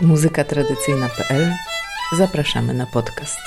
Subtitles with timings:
[0.00, 1.52] muzykatradycyjna.pl
[2.16, 3.38] Zapraszamy na podcast.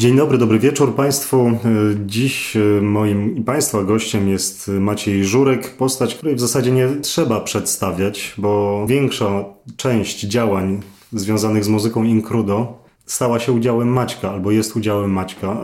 [0.00, 1.58] Dzień dobry, dobry wieczór Państwu.
[2.06, 8.34] Dziś moim i Państwa gościem jest Maciej Żurek, postać, której w zasadzie nie trzeba przedstawiać,
[8.38, 9.44] bo większa
[9.76, 15.56] część działań związanych z muzyką Incrudo stała się udziałem Maćka, albo jest udziałem Maćka.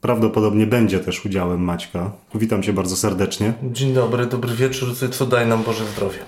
[0.00, 2.12] Prawdopodobnie będzie też udziałem Maćka.
[2.34, 3.52] Witam Cię bardzo serdecznie.
[3.62, 6.18] Dzień dobry, dobry wieczór, co daj nam Boże zdrowie.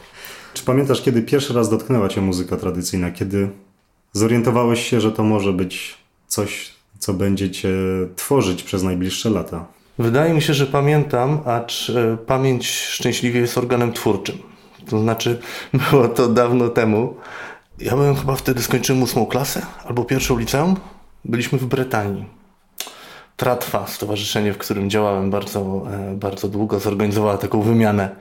[0.58, 3.10] Czy pamiętasz, kiedy pierwszy raz dotknęła Cię muzyka tradycyjna?
[3.10, 3.50] Kiedy
[4.12, 7.68] zorientowałeś się, że to może być coś, co będzie Cię
[8.16, 9.66] tworzyć przez najbliższe lata?
[9.98, 14.38] Wydaje mi się, że pamiętam, acz e, pamięć szczęśliwie jest organem twórczym.
[14.90, 15.38] To znaczy,
[15.90, 17.16] było to dawno temu.
[17.78, 20.76] Ja byłem chyba wtedy, skończyłem ósmą klasę albo pierwszą liceum.
[21.24, 22.24] Byliśmy w Brytanii.
[23.38, 28.16] Tratwa, stowarzyszenie, w którym działałem bardzo, e, bardzo długo, zorganizowała taką wymianę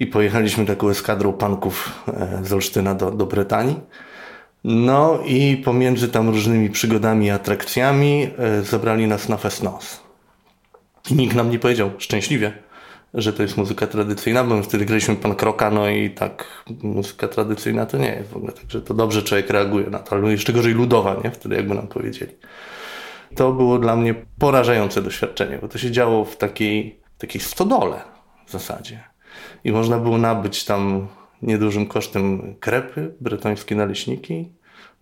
[0.00, 3.80] i pojechaliśmy taką eskadrą panków e, z Olsztyna do, do Brytanii.
[4.64, 10.00] No i pomiędzy tam różnymi przygodami i atrakcjami e, zabrali nas na Festnos.
[11.10, 12.52] I nikt nam nie powiedział, szczęśliwie,
[13.14, 16.44] że to jest muzyka tradycyjna, bo wtedy graliśmy pan Kroka, no i tak
[16.82, 20.30] muzyka tradycyjna to nie jest w ogóle, także to dobrze człowiek reaguje na to, ale
[20.30, 21.30] jeszcze gorzej ludowa, nie?
[21.30, 22.32] Wtedy jakby nam powiedzieli.
[23.36, 28.00] To było dla mnie porażające doświadczenie, bo to się działo w takiej, takiej stodole
[28.46, 29.04] w zasadzie.
[29.64, 31.08] I można było nabyć tam
[31.42, 34.52] niedużym kosztem krepy, bretońskie naleśniki,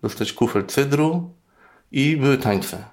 [0.01, 1.33] dostać kufel cydru
[1.91, 2.85] i były tańce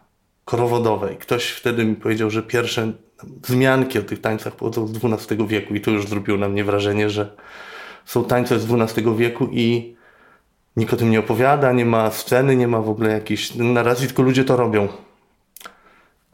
[0.45, 1.13] korowodowe.
[1.13, 2.93] I ktoś wtedy mi powiedział, że pierwsze
[3.25, 7.11] wzmianki o tych tańcach pochodzą z XII wieku i to już zrobiło na mnie wrażenie,
[7.11, 7.37] że
[8.05, 9.97] są tańce z XII wieku i
[10.77, 14.23] nikt o tym nie opowiada, nie ma sceny, nie ma w ogóle jakiejś narracji, tylko
[14.23, 14.89] ludzie to robią.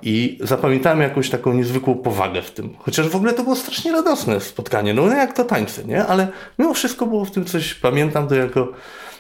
[0.03, 2.77] I zapamiętałem jakąś taką niezwykłą powagę w tym.
[2.79, 4.95] Chociaż w ogóle to było strasznie radosne spotkanie.
[4.95, 6.07] No jak to tańce, nie?
[6.07, 8.73] Ale mimo wszystko było w tym coś, pamiętam to jako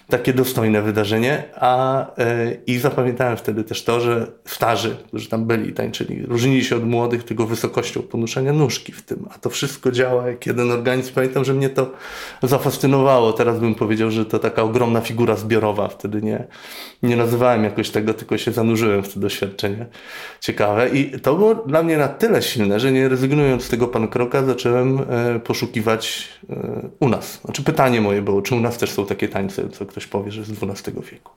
[0.08, 5.68] takie dostojne wydarzenie, a e, i zapamiętałem wtedy też to, że starzy, którzy tam byli
[5.70, 9.92] i tańczyli, różnili się od młodych tylko wysokością ponoszenia nóżki w tym, a to wszystko
[9.92, 11.14] działa jak jeden organizm.
[11.14, 11.92] Pamiętam, że mnie to
[12.42, 13.32] zafascynowało.
[13.32, 15.88] Teraz bym powiedział, że to taka ogromna figura zbiorowa.
[15.88, 16.44] Wtedy nie,
[17.02, 19.86] nie nazywałem jakoś tego, tylko się zanurzyłem w to doświadczenie
[20.40, 24.08] ciekawe i to było dla mnie na tyle silne, że nie rezygnując z tego pan
[24.08, 27.40] kroka, zacząłem e, poszukiwać e, u nas.
[27.44, 30.44] Znaczy pytanie moje było, czy u nas też są takie tańce, co ktoś powie, że
[30.44, 31.32] z XII wieku.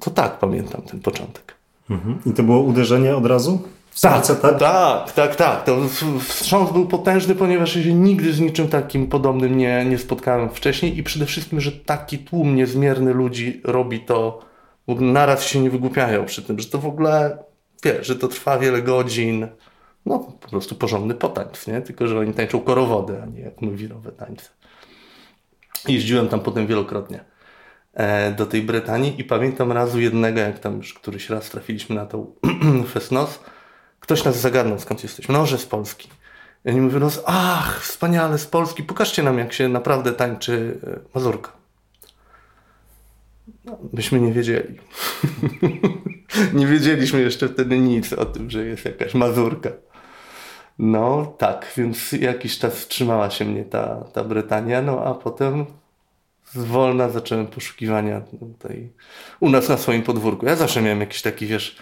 [0.00, 1.54] To tak pamiętam ten początek.
[1.90, 2.18] Mhm.
[2.26, 3.62] I to było uderzenie od razu?
[4.00, 5.64] Tak, tak, tak, tak, tak.
[5.64, 5.76] To
[6.20, 10.98] wstrząs był potężny, ponieważ ja się nigdy z niczym takim podobnym nie, nie spotkałem wcześniej
[10.98, 14.40] i przede wszystkim, że taki tłum niezmierny ludzi robi to,
[14.86, 17.38] w ogóle naraz się nie wygłupiają przy tym, że to w ogóle,
[17.84, 19.48] wiesz, że to trwa wiele godzin,
[20.06, 21.80] no po prostu porządny potańc, nie?
[21.80, 24.48] Tylko, że oni tańczą korowody, a nie jak my wirowe tańce.
[25.88, 27.33] Jeździłem tam potem wielokrotnie.
[27.94, 32.06] E, do tej Brytanii i pamiętam razu jednego, jak tam już któryś raz trafiliśmy na
[32.06, 32.34] tą
[32.92, 33.40] Fesnos,
[34.00, 35.34] ktoś nas zagadnął, skąd jesteśmy.
[35.34, 36.08] No, że z Polski.
[36.64, 41.00] I oni mówią, no, ach, wspaniale, z Polski, pokażcie nam, jak się naprawdę tańczy e,
[41.14, 41.52] mazurka.
[43.64, 44.78] No, myśmy nie wiedzieli.
[46.54, 49.70] nie wiedzieliśmy jeszcze wtedy nic o tym, że jest jakaś mazurka.
[50.78, 55.66] No tak, więc jakiś czas trzymała się mnie ta, ta Brytania, no a potem
[56.54, 58.88] zwolna zacząłem poszukiwania tutaj
[59.40, 60.46] u nas na swoim podwórku.
[60.46, 61.76] Ja zawsze miałem jakiś taki, wiesz,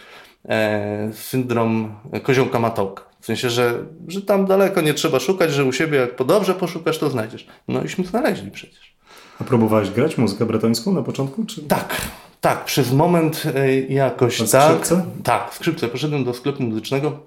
[0.48, 3.12] e, syndrom koziołka matołka.
[3.20, 6.54] W sensie, że, że tam daleko nie trzeba szukać, że u siebie jak po dobrze
[6.54, 7.46] poszukasz, to znajdziesz.
[7.68, 8.96] No iśmy znaleźli przecież.
[9.40, 11.44] A próbowałeś grać muzykę bretońską na początku?
[11.44, 11.62] Czy...
[11.62, 12.00] Tak,
[12.40, 12.64] tak.
[12.64, 14.48] Przez moment e, jakoś tak.
[14.48, 15.04] skrzypce?
[15.24, 15.88] Tak, skrzypce.
[15.88, 17.18] Poszedłem do sklepu muzycznego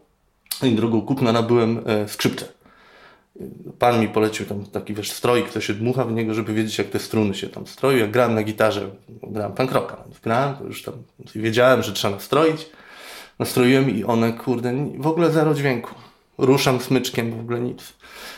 [0.64, 2.46] i drogą kupna nabyłem e, skrzypce.
[3.80, 6.88] Pan mi polecił tam taki wiesz, stroik, kto się dmucha w niego, żeby wiedzieć, jak
[6.88, 7.98] te struny się tam stroią.
[7.98, 8.90] Jak grałem na gitarze,
[9.24, 10.94] grałem pankroka, grałem, to już tam
[11.36, 12.70] wiedziałem, że trzeba nastroić.
[13.40, 15.96] Nastroiłem i one, kurde, w ogóle zero dźwięku.
[16.38, 17.94] Ruszam smyczkiem, w ogóle nic.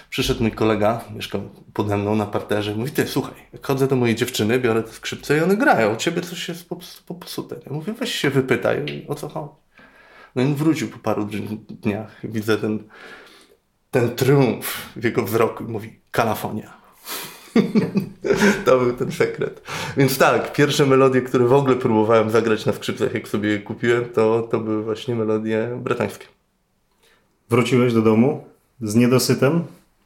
[0.10, 1.42] Przyszedł mój kolega, mieszkał
[1.74, 5.42] pode mną na parterze, mówi, ty, słuchaj, chodzę do mojej dziewczyny, biorę te skrzypce i
[5.42, 6.70] one grają, u ciebie coś jest
[7.06, 7.56] popsute.
[7.66, 9.54] Ja mówię, weź się wypytaj, o co chodzi.
[10.36, 11.28] No i wrócił po paru
[11.70, 12.12] dniach.
[12.24, 12.84] Widzę ten
[13.92, 16.78] ten triumf w jego wzroku mówi kalafonia.
[18.66, 19.62] to był ten sekret.
[19.98, 24.06] Więc tak, pierwsze melodie, które w ogóle próbowałem zagrać na skrzypcach, jak sobie je kupiłem,
[24.06, 26.26] to, to były właśnie melodie bretańskie.
[27.50, 28.44] Wróciłeś do domu
[28.82, 29.64] z niedosytem?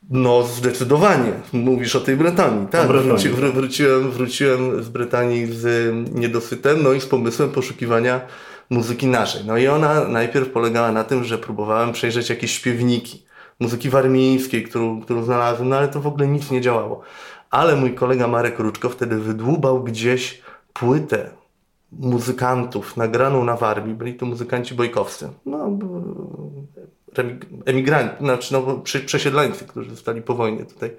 [0.09, 1.31] No, zdecydowanie.
[1.53, 2.67] Mówisz o tej Brytanii.
[2.67, 3.11] Tak, Brytanii.
[3.11, 8.21] wróci, wr wróciłem, wróciłem z Brytanii z niedosytem, no i z pomysłem poszukiwania
[8.69, 9.45] muzyki naszej.
[9.45, 13.23] No i ona najpierw polegała na tym, że próbowałem przejrzeć jakieś śpiewniki
[13.61, 17.01] muzyki warmińskiej, którą, którą znalazłem, no ale to w ogóle nic nie działało.
[17.49, 20.41] Ale mój kolega Marek Ruczko wtedy wydłubał gdzieś
[20.73, 21.29] płytę
[21.91, 23.95] muzykantów nagraną na Warmii.
[23.95, 25.29] Byli to muzykanci bojkowscy.
[25.45, 25.77] No,
[27.65, 30.91] emigranci, znaczy no, przesiedleńcy, którzy zostali po wojnie tutaj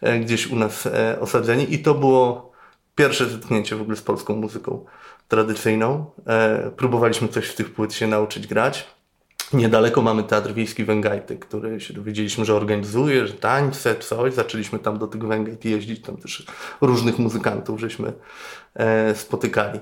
[0.00, 1.74] e, gdzieś u nas e, osadzeni.
[1.74, 2.52] I to było
[2.94, 4.84] pierwsze zetknięcie w ogóle z polską muzyką
[5.28, 6.06] tradycyjną.
[6.26, 8.93] E, próbowaliśmy coś z tych płyt się nauczyć grać.
[9.52, 14.34] Niedaleko mamy Teatr Wiejski Węgajty, który się dowiedzieliśmy, że organizuje, że tańce, coś.
[14.34, 16.46] Zaczęliśmy tam do tych Węgajt jeździć, tam też
[16.80, 18.12] różnych muzykantów żeśmy
[18.74, 19.80] e, spotykali.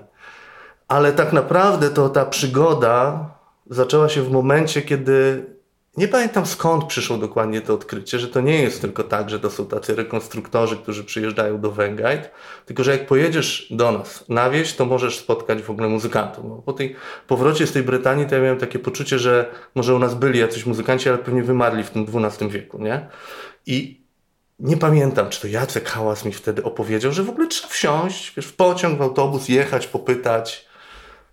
[0.88, 3.30] Ale tak naprawdę to ta przygoda
[3.70, 5.46] zaczęła się w momencie, kiedy
[5.96, 9.50] nie pamiętam skąd przyszło dokładnie to odkrycie, że to nie jest tylko tak, że to
[9.50, 12.30] są tacy rekonstruktorzy, którzy przyjeżdżają do Węgajt,
[12.66, 16.44] tylko że jak pojedziesz do nas na wieś, to możesz spotkać w ogóle muzykantów.
[16.48, 16.96] No, po tej
[17.26, 20.66] powrocie z tej Brytanii to ja miałem takie poczucie, że może u nas byli jacyś
[20.66, 23.08] muzykanci, ale pewnie wymarli w tym XII wieku, nie?
[23.66, 24.02] I
[24.58, 28.46] nie pamiętam, czy to Jacek Hałas mi wtedy opowiedział, że w ogóle trzeba wsiąść, wiesz,
[28.46, 30.66] w pociąg, w autobus, jechać, popytać.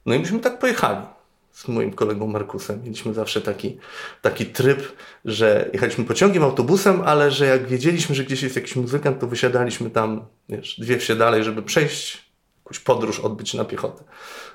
[0.06, 1.19] No i myśmy tak pojechali
[1.60, 2.82] z moim kolegą Markusem.
[2.84, 3.78] Mieliśmy zawsze taki,
[4.22, 4.94] taki tryb,
[5.26, 9.90] że jechaliśmy pociągiem, autobusem, ale że jak wiedzieliśmy, że gdzieś jest jakiś muzykant, to wysiadaliśmy
[9.90, 14.04] tam, wiesz, dwie wsie dalej, żeby przejść jakąś podróż, odbyć na piechotę.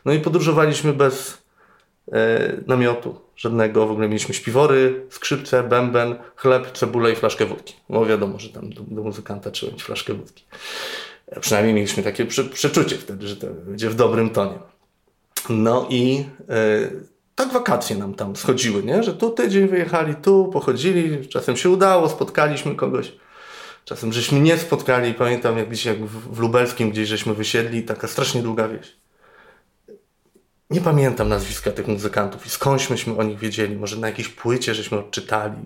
[0.04, 1.42] No i podróżowaliśmy bez
[2.12, 3.86] e, namiotu żadnego.
[3.86, 7.74] W ogóle mieliśmy śpiwory, skrzypce, bęben, chleb, cebulę i flaszkę wódki.
[7.88, 10.44] No wiadomo, że tam do, do muzykanta trzeba mieć flaszkę wódki.
[11.40, 14.58] Przynajmniej mieliśmy takie prze, przeczucie wtedy, że to będzie w dobrym tonie.
[15.48, 16.90] No i e,
[17.34, 19.02] tak wakacje nam tam schodziły, nie?
[19.02, 23.12] że tu tydzień wyjechali, tu pochodzili, czasem się udało, spotkaliśmy kogoś.
[23.84, 28.42] Czasem żeśmy nie spotkali, pamiętam jak gdzieś jak w Lubelskim gdzieś żeśmy wysiedli, taka strasznie
[28.42, 28.96] długa wieś.
[30.70, 34.74] Nie pamiętam nazwiska tych muzykantów i skądś myśmy o nich wiedzieli, może na jakiejś płycie
[34.74, 35.58] żeśmy odczytali,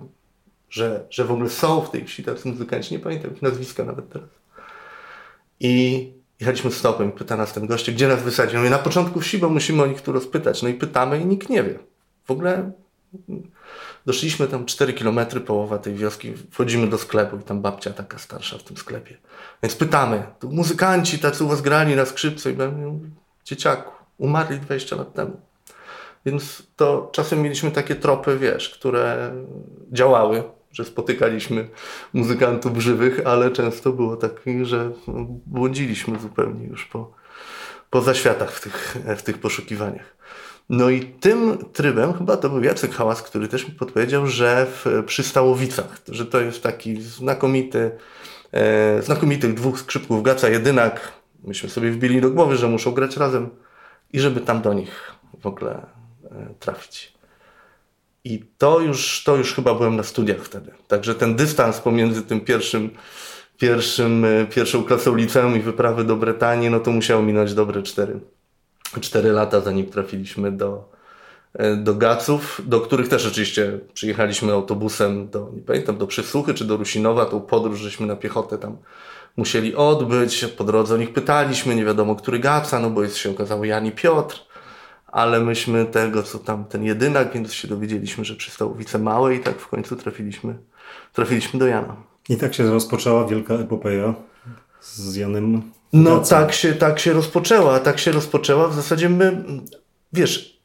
[0.70, 4.08] że, że w ogóle są w tej wsi tacy muzykanci, nie pamiętam ich nazwiska nawet
[4.08, 4.28] teraz.
[5.60, 8.56] I Jechaliśmy stopem, pyta nas ten goście, gdzie nas wysadzi.
[8.56, 10.62] No i na początku wsi, bo musimy o nich tu rozpytać.
[10.62, 11.79] No i pytamy i nikt nie wie.
[12.25, 12.73] W ogóle
[14.06, 18.58] doszliśmy tam 4 kilometry, połowa tej wioski, wchodzimy do sklepu i tam babcia taka starsza
[18.58, 19.17] w tym sklepie.
[19.62, 23.11] Więc pytamy, tu muzykanci tacy u was grali na skrzypce i mówię,
[23.44, 25.40] dzieciaku, umarli 20 lat temu.
[26.26, 29.32] Więc to czasem mieliśmy takie tropy, wiesz, które
[29.93, 30.43] działały
[30.73, 31.69] że spotykaliśmy
[32.12, 34.32] muzykantów żywych, ale często było tak,
[34.62, 34.91] że
[35.47, 37.12] błądziliśmy zupełnie już po,
[37.91, 40.19] po zaświatach w tych, w tych poszukiwaniach.
[40.69, 45.05] No i tym trybem chyba to był Jacek Hałas, który też mi podpowiedział, że w,
[45.06, 47.91] przy Stałowicach, że to jest taki znakomity,
[48.53, 51.12] e, znakomitych dwóch skrzypków Gaca Jedynak.
[51.44, 53.49] Myśmy sobie wbili do głowy, że muszą grać razem
[54.12, 55.87] i żeby tam do nich w ogóle
[56.25, 57.18] e, trafić.
[58.28, 60.70] I to już, to już chyba byłem na studiach wtedy.
[60.88, 62.90] Także ten dystans pomiędzy tym pierwszym,
[63.58, 68.20] pierwszym, e, pierwszą klasą liceum i wyprawy do Brytanii, no to musiało minąć dobre cztery,
[69.00, 70.92] cztery lata, zanim trafiliśmy do,
[71.54, 76.64] e, do Gaców, do których też oczywiście przyjechaliśmy autobusem do, nie pamiętam, do Przysłuchy czy
[76.64, 78.76] do Rusinowa, tą podróż żeśmy na piechotę tam
[79.36, 83.30] musieli odbyć, po drodze o nich pytaliśmy, nie wiadomo który Gaca, no bo jest się
[83.30, 84.48] okazało Jan i Piotr,
[85.12, 89.40] ale myśmy tego, co tam, ten jedynak, więc się dowiedzieliśmy, że przy Stałowice Małe i
[89.40, 90.58] tak w końcu trafiliśmy,
[91.12, 91.96] trafiliśmy do Jana.
[92.28, 94.14] I tak się rozpoczęła wielka epopeja
[94.81, 95.62] z Janem.
[95.92, 98.68] No tak się, tak się rozpoczęła, tak się rozpoczęła.
[98.68, 99.44] W zasadzie my,
[100.12, 100.61] wiesz,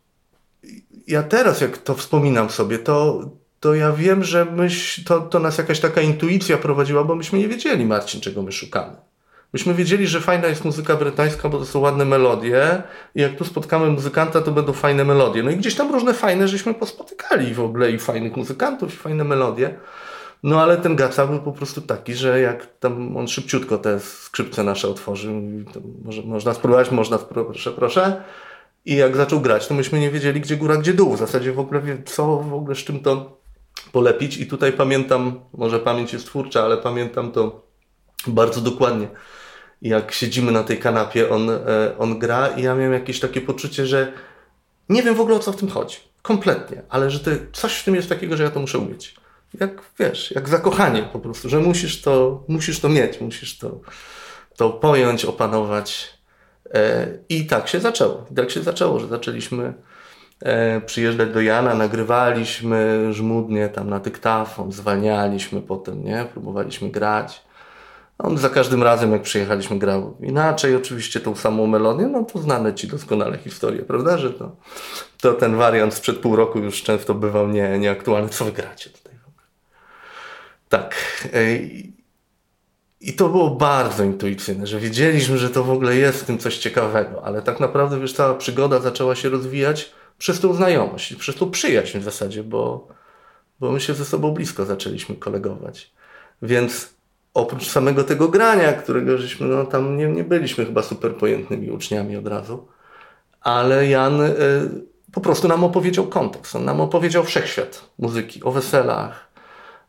[1.07, 3.29] ja teraz jak to wspominam sobie, to,
[3.59, 7.47] to ja wiem, że myś, to, to nas jakaś taka intuicja prowadziła, bo myśmy nie
[7.47, 8.95] wiedzieli, Marcin, czego my szukamy.
[9.53, 12.83] Myśmy wiedzieli, że fajna jest muzyka brytańska, bo to są ładne melodie
[13.15, 15.43] i jak tu spotkamy muzykanta, to będą fajne melodie.
[15.43, 19.23] No i gdzieś tam różne fajne, żeśmy pospotykali w ogóle i fajnych muzykantów, i fajne
[19.23, 19.75] melodie.
[20.43, 24.63] No ale ten Gaca był po prostu taki, że jak tam on szybciutko te skrzypce
[24.63, 25.41] nasze otworzył,
[26.05, 28.23] może, można spróbować, można spróbować, proszę, proszę.
[28.85, 31.13] I jak zaczął grać, to myśmy nie wiedzieli, gdzie góra, gdzie dół.
[31.15, 33.37] W zasadzie w ogóle co w ogóle z czym to
[33.91, 34.37] polepić.
[34.37, 37.61] I tutaj pamiętam, może pamięć jest twórcza, ale pamiętam to
[38.27, 39.07] bardzo dokładnie
[39.83, 41.57] jak siedzimy na tej kanapie, on, e,
[41.99, 44.13] on gra i ja miałem jakieś takie poczucie, że
[44.89, 45.97] nie wiem w ogóle o co w tym chodzi.
[46.21, 46.81] Kompletnie.
[46.89, 47.19] Ale że
[47.53, 49.15] coś w tym jest takiego, że ja to muszę umieć.
[49.59, 53.79] Jak wiesz, jak zakochanie po prostu, że musisz to, musisz to mieć, musisz to,
[54.57, 56.13] to pojąć, opanować.
[56.73, 58.25] E, I tak się zaczęło.
[58.31, 59.73] I tak się zaczęło, że zaczęliśmy
[60.41, 66.25] e, przyjeżdżać do Jana, nagrywaliśmy żmudnie tam na dyktafon, zwalnialiśmy potem, nie?
[66.33, 67.41] Próbowaliśmy grać.
[68.23, 72.73] On za każdym razem, jak przyjechaliśmy, grał inaczej, oczywiście tą samą melodię, no to znane
[72.73, 74.55] ci doskonale historie, prawda, że to,
[75.21, 78.29] to ten wariant sprzed pół roku już często bywał nie, nieaktualny.
[78.29, 79.47] Co wy gracie tutaj w ogóle?
[80.69, 80.95] Tak.
[83.01, 86.57] I to było bardzo intuicyjne, że wiedzieliśmy, że to w ogóle jest w tym coś
[86.57, 91.51] ciekawego, ale tak naprawdę wiesz, cała przygoda zaczęła się rozwijać przez tą znajomość, przez tą
[91.51, 92.87] przyjaźń w zasadzie, bo,
[93.59, 95.93] bo my się ze sobą blisko zaczęliśmy kolegować.
[96.41, 96.93] Więc
[97.33, 102.17] oprócz samego tego grania, którego żeśmy, no tam nie, nie byliśmy chyba super pojętnymi uczniami
[102.17, 102.67] od razu,
[103.41, 104.33] ale Jan y,
[105.13, 109.29] po prostu nam opowiedział kontekst, on nam opowiedział wszechświat muzyki, o weselach,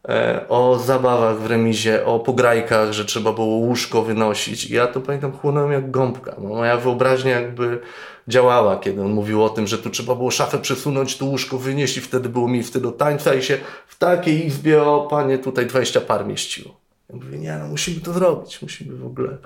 [0.05, 4.71] y, o zabawach w remizie, o pograjkach, że trzeba było łóżko wynosić.
[4.71, 6.35] I ja to pamiętam chłonąłem jak gąbka.
[6.39, 7.81] No, moja wyobraźnia jakby
[8.29, 11.97] działała, kiedy on mówił o tym, że tu trzeba było szafę przesunąć, tu łóżko wynieść
[11.97, 16.01] i wtedy było miejsce do tańca i się w takiej izbie, o panie, tutaj 20
[16.01, 16.84] par mieściło.
[17.11, 19.39] Ja mówię, nie, no musimy to zrobić, musimy w ogóle...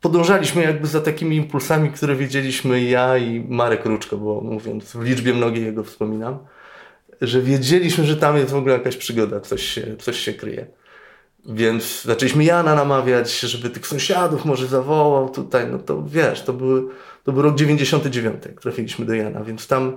[0.00, 5.34] Podążaliśmy jakby za takimi impulsami, które wiedzieliśmy ja i Marek Ruczko, bo mówiąc w liczbie
[5.34, 6.38] mnogiej jego wspominam,
[7.20, 10.66] że wiedzieliśmy, że tam jest w ogóle jakaś przygoda, coś się, coś się kryje.
[11.48, 16.82] Więc zaczęliśmy Jana namawiać, żeby tych sąsiadów może zawołał tutaj, no to wiesz, to, były,
[17.24, 19.96] to był rok 99, jak trafiliśmy do Jana, więc tam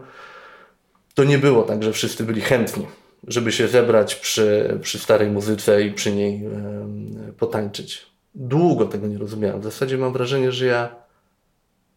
[1.14, 2.88] to nie było tak, że wszyscy byli chętni
[3.28, 6.44] żeby się zebrać przy, przy starej muzyce i przy niej
[7.38, 8.06] potańczyć.
[8.36, 9.62] Długo tego nie rozumiałem.
[9.62, 10.96] W zasadzie mam wrażenie, że ja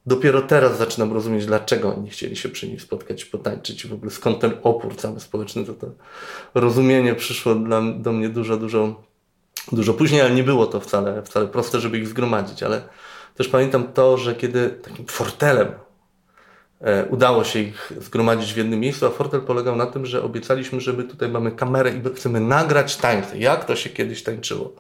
[0.07, 4.11] dopiero teraz zaczynam rozumieć, dlaczego oni chcieli się przy niej spotkać, potańczyć i w ogóle
[4.11, 5.65] skąd ten opór cały społeczny.
[5.65, 5.87] To, to
[6.55, 9.03] rozumienie przyszło dla, do mnie dużo, dużo,
[9.73, 12.63] dużo później, ale nie było to wcale, wcale proste, żeby ich zgromadzić.
[12.63, 12.83] Ale
[13.35, 15.69] też pamiętam to, że kiedy takim fortelem
[17.11, 21.05] udało się ich zgromadzić w jednym miejscu, a Fortel polegał na tym, że obiecaliśmy, żeby
[21.05, 23.39] tutaj mamy kamerę i chcemy nagrać tańce.
[23.39, 24.73] Jak to się kiedyś tańczyło?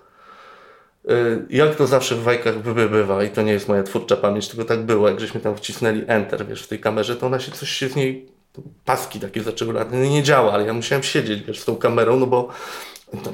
[1.08, 1.14] E,
[1.50, 4.82] jak to zawsze w bajkach bywa i to nie jest moja twórcza pamięć, tylko tak
[4.82, 7.88] było, jak żeśmy tam wcisnęli Enter, wiesz, w tej kamerze, to ona się coś się
[7.88, 8.28] z niej,
[8.84, 12.26] paski takie zaczęły no nie działa, ale ja musiałem siedzieć, wiesz, z tą kamerą, no
[12.26, 12.48] bo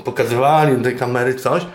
[0.05, 1.67] pokazywali tej kamery coś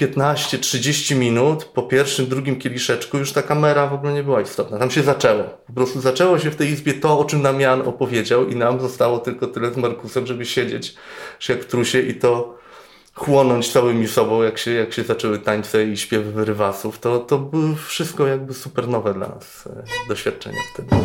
[0.00, 4.78] 15-30 minut po pierwszym, drugim kieliszeczku już ta kamera w ogóle nie była istotna.
[4.78, 5.44] Tam się zaczęło.
[5.66, 8.80] Po prostu zaczęło się w tej izbie to, o czym nam Jan opowiedział i nam
[8.80, 10.94] zostało tylko tyle z Markusem, żeby siedzieć
[11.48, 12.58] jak w trusie i to
[13.14, 16.98] chłonąć całymi sobą, jak się, jak się zaczęły tańce i śpiewy wyrywasów.
[16.98, 20.96] To, to były wszystko jakby super nowe dla nas e, doświadczenia wtedy.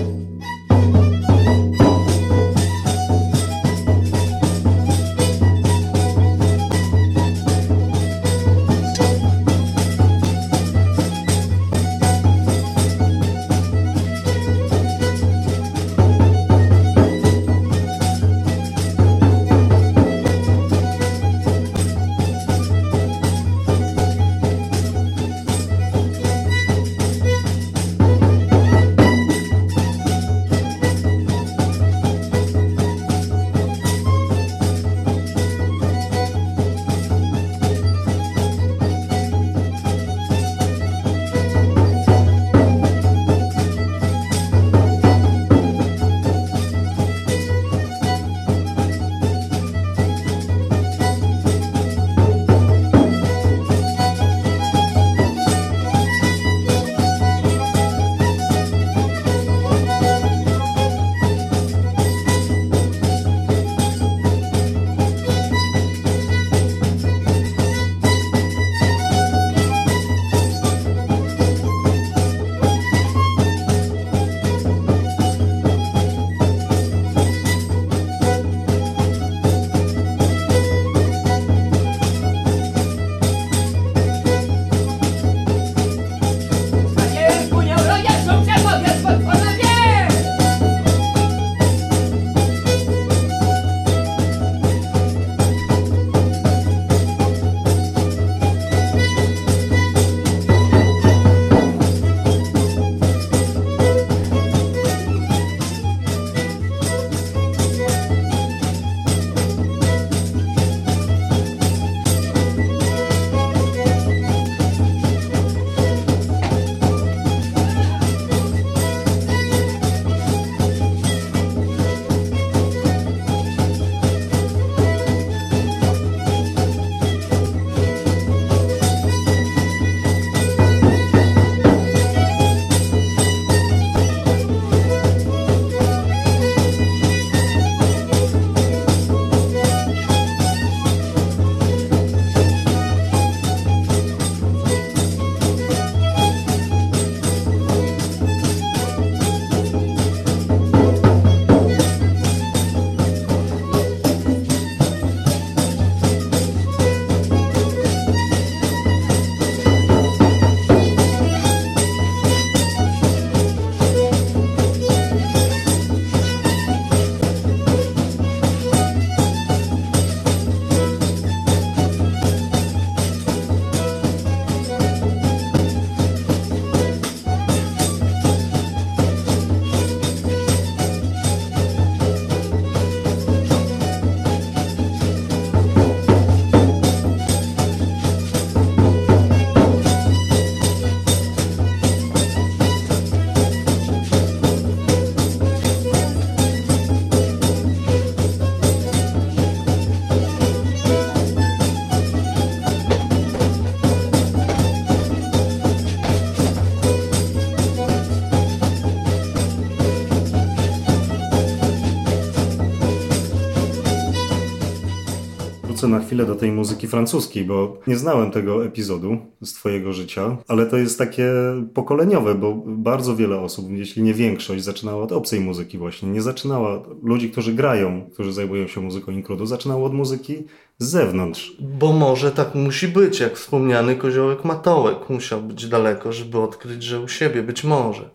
[216.15, 220.77] Chwilę do tej muzyki francuskiej, bo nie znałem tego epizodu z Twojego życia, ale to
[220.77, 221.31] jest takie
[221.73, 226.09] pokoleniowe, bo bardzo wiele osób, jeśli nie większość, zaczynała od obcej muzyki właśnie.
[226.09, 230.43] Nie zaczynała, ludzi, którzy grają, którzy zajmują się muzyką inkludu, zaczynało od muzyki
[230.77, 231.57] z zewnątrz.
[231.59, 236.99] Bo może tak musi być, jak wspomniany koziołek Matołek musiał być daleko, żeby odkryć, że
[236.99, 238.09] u siebie być może.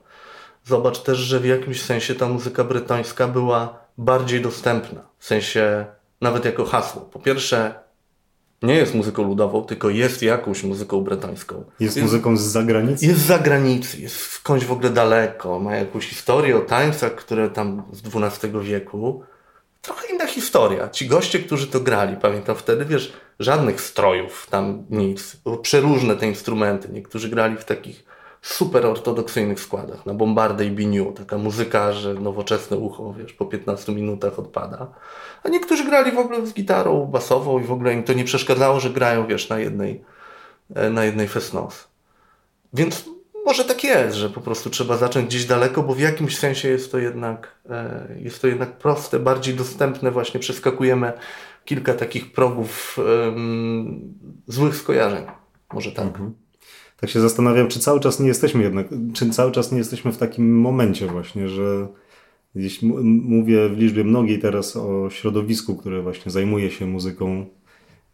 [0.65, 5.01] Zobacz też, że w jakimś sensie ta muzyka brytońska była bardziej dostępna.
[5.19, 5.87] W sensie
[6.21, 7.03] nawet jako hasło.
[7.03, 7.75] Po pierwsze,
[8.63, 11.65] nie jest muzyką ludową, tylko jest jakąś muzyką bretońską.
[11.81, 13.07] Jest, jest muzyką z zagranicy?
[13.07, 15.59] Jest z zagranicy, jest skądś w ogóle daleko.
[15.59, 19.23] Ma jakąś historię o tańcach, które tam z XII wieku.
[19.83, 20.89] Trochę inna historia.
[20.89, 25.37] Ci goście, którzy to grali, pamiętam wtedy, wiesz, żadnych strojów, tam nic.
[25.63, 26.89] Przeróżne te instrumenty.
[26.93, 28.10] Niektórzy grali w takich
[28.43, 33.93] super ortodoksyjnych składach, na bombardę i biniu, taka muzyka, że nowoczesne ucho, wiesz, po 15
[33.93, 34.87] minutach odpada.
[35.43, 38.81] A niektórzy grali w ogóle z gitarą basową i w ogóle im to nie przeszkadzało,
[38.81, 40.05] że grają, wiesz, na jednej,
[40.75, 41.89] e, na jednej fesnos.
[42.73, 43.05] Więc
[43.45, 46.93] może tak jest, że po prostu trzeba zacząć gdzieś daleko, bo w jakimś sensie jest
[46.93, 51.13] to jednak, e, jest to jednak proste, bardziej dostępne, właśnie przeskakujemy
[51.65, 54.15] kilka takich progów um,
[54.47, 55.25] złych skojarzeń.
[55.73, 56.07] Może tak.
[56.07, 56.35] Mhm
[57.01, 60.19] tak się zastanawiam, czy cały czas nie jesteśmy jednak, czy cały czas nie jesteśmy w
[60.19, 61.89] takim momencie właśnie, że
[62.55, 67.47] gdzieś mówię w liczbie mnogiej teraz o środowisku, które właśnie zajmuje się muzyką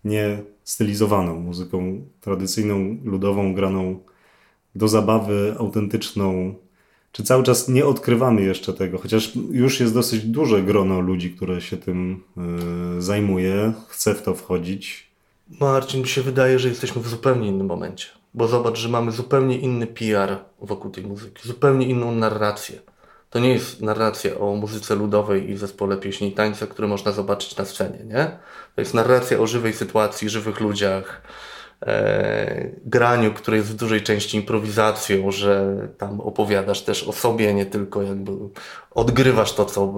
[0.05, 4.01] nie stylizowaną, muzyką tradycyjną, ludową, graną
[4.75, 6.55] do zabawy, autentyczną.
[7.13, 11.61] Czy cały czas nie odkrywamy jeszcze tego, chociaż już jest dosyć duże grono ludzi, które
[11.61, 12.21] się tym
[12.99, 15.07] y, zajmuje, chce w to wchodzić.
[15.61, 18.16] Marcin, mi się wydaje, że jesteśmy w zupełnie innym momencie.
[18.37, 22.81] Bo zobacz, że mamy zupełnie inny PR wokół tej muzyki, zupełnie inną narrację.
[23.31, 27.57] To nie jest narracja o muzyce ludowej i zespole pieśni i tańca, które można zobaczyć
[27.57, 28.39] na scenie, nie?
[28.75, 31.23] To jest narracja o żywej sytuacji, żywych ludziach,
[31.87, 37.67] e, graniu, które jest w dużej części improwizacją, że tam opowiadasz też o sobie, nie
[37.67, 38.33] tylko jakby
[38.91, 39.95] odgrywasz to, co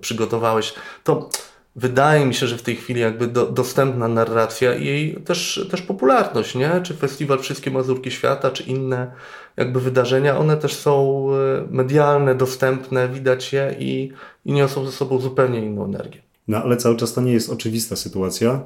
[0.00, 0.74] przygotowałeś.
[1.04, 1.28] To
[1.76, 5.82] wydaje mi się, że w tej chwili jakby do, dostępna narracja i jej też, też
[5.82, 6.80] popularność, nie?
[6.82, 9.12] Czy festiwal Wszystkie Mazurki Świata, czy inne
[9.56, 14.12] jakby wydarzenia, one też są e, medialne, dostępne, widać je i,
[14.44, 16.22] i niosą ze sobą zupełnie inną energię.
[16.48, 18.64] No ale cały czas to nie jest oczywista sytuacja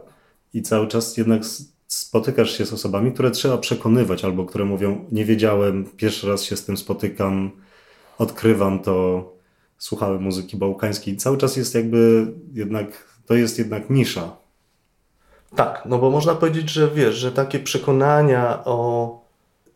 [0.55, 1.43] i cały czas jednak
[1.87, 6.57] spotykasz się z osobami, które trzeba przekonywać albo które mówią nie wiedziałem, pierwszy raz się
[6.57, 7.51] z tym spotykam,
[8.19, 9.34] odkrywam to,
[9.85, 11.17] słuchałem muzyki bałkańskiej.
[11.17, 12.87] Cały czas jest jakby jednak,
[13.27, 14.37] to jest jednak nisza.
[15.57, 19.25] Tak, no bo można powiedzieć, że wiesz, że takie przekonania o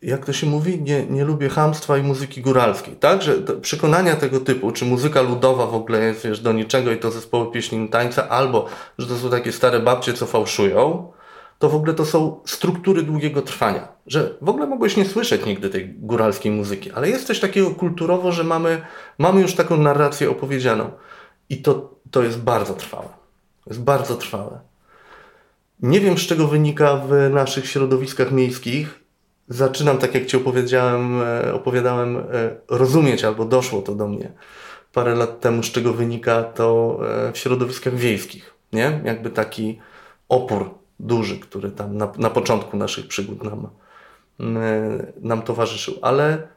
[0.03, 3.23] jak to się mówi, nie, nie lubię hamstwa i muzyki góralskiej, tak?
[3.23, 7.11] Że przekonania tego typu, czy muzyka ludowa w ogóle jest wiesz, do niczego i to
[7.11, 8.67] zespoły pieśni tańca, albo
[8.99, 11.13] że to są takie stare babcie, co fałszują,
[11.59, 13.89] to w ogóle to są struktury długiego trwania.
[14.07, 18.33] Że w ogóle mogłeś nie słyszeć nigdy tej góralskiej muzyki, ale jest coś takiego kulturowo,
[18.33, 18.83] że mamy,
[19.19, 20.91] mamy już taką narrację opowiedzianą.
[21.49, 23.09] I to, to jest bardzo trwałe.
[23.67, 24.61] Jest bardzo trwałe.
[25.83, 29.01] Nie wiem, z czego wynika w naszych środowiskach miejskich.
[29.49, 32.23] Zaczynam, tak jak Ci opowiedziałem, e, opowiadałem, e,
[32.69, 34.33] rozumieć, albo doszło to do mnie
[34.93, 38.55] parę lat temu, z czego wynika to e, w środowiskach wiejskich.
[38.73, 39.01] Nie?
[39.05, 39.79] Jakby taki
[40.29, 43.69] opór duży, który tam na, na początku naszych przygód nam,
[45.21, 45.95] nam towarzyszył.
[46.03, 46.49] Ale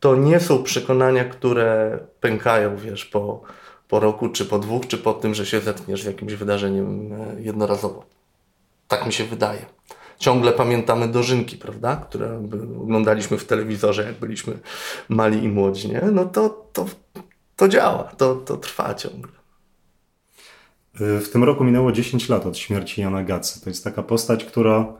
[0.00, 3.42] to nie są przekonania, które pękają, wiesz, po,
[3.88, 7.42] po roku, czy po dwóch, czy po tym, że się zetkniesz z jakimś wydarzeniem e,
[7.42, 8.04] jednorazowo.
[8.88, 9.66] Tak mi się wydaje.
[10.18, 12.38] Ciągle pamiętamy dożynki, prawda, które
[12.82, 14.58] oglądaliśmy w telewizorze, jak byliśmy
[15.08, 16.00] mali i młodzi, nie?
[16.12, 16.86] No to, to,
[17.56, 19.32] to działa, to, to trwa ciągle.
[21.00, 23.60] W tym roku minęło 10 lat od śmierci Jana Gacy.
[23.60, 24.94] To jest taka postać, która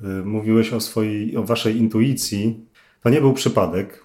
[0.00, 2.66] y, mówiłeś o swojej, o waszej intuicji.
[3.02, 4.04] To nie był przypadek,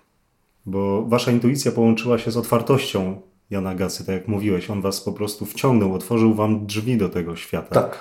[0.65, 4.69] bo wasza intuicja połączyła się z otwartością Jana Gacy, tak jak mówiłeś.
[4.69, 7.75] On was po prostu wciągnął, otworzył wam drzwi do tego świata.
[7.81, 7.91] Tak.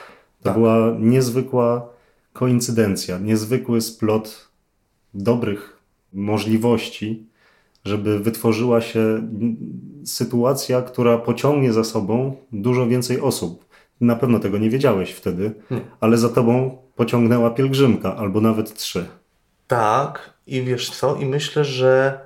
[0.42, 0.54] To tak.
[0.54, 1.88] była niezwykła
[2.32, 4.48] koincydencja, niezwykły splot
[5.14, 5.76] dobrych
[6.12, 7.26] możliwości,
[7.86, 9.28] żeby wytworzyła się
[10.04, 13.66] sytuacja, która pociągnie za sobą dużo więcej osób.
[14.00, 15.88] Na pewno tego nie wiedziałeś wtedy, hmm.
[16.00, 19.06] ale za tobą pociągnęła pielgrzymka, albo nawet trzy.
[19.66, 21.16] Tak, i wiesz co?
[21.16, 22.20] I myślę, że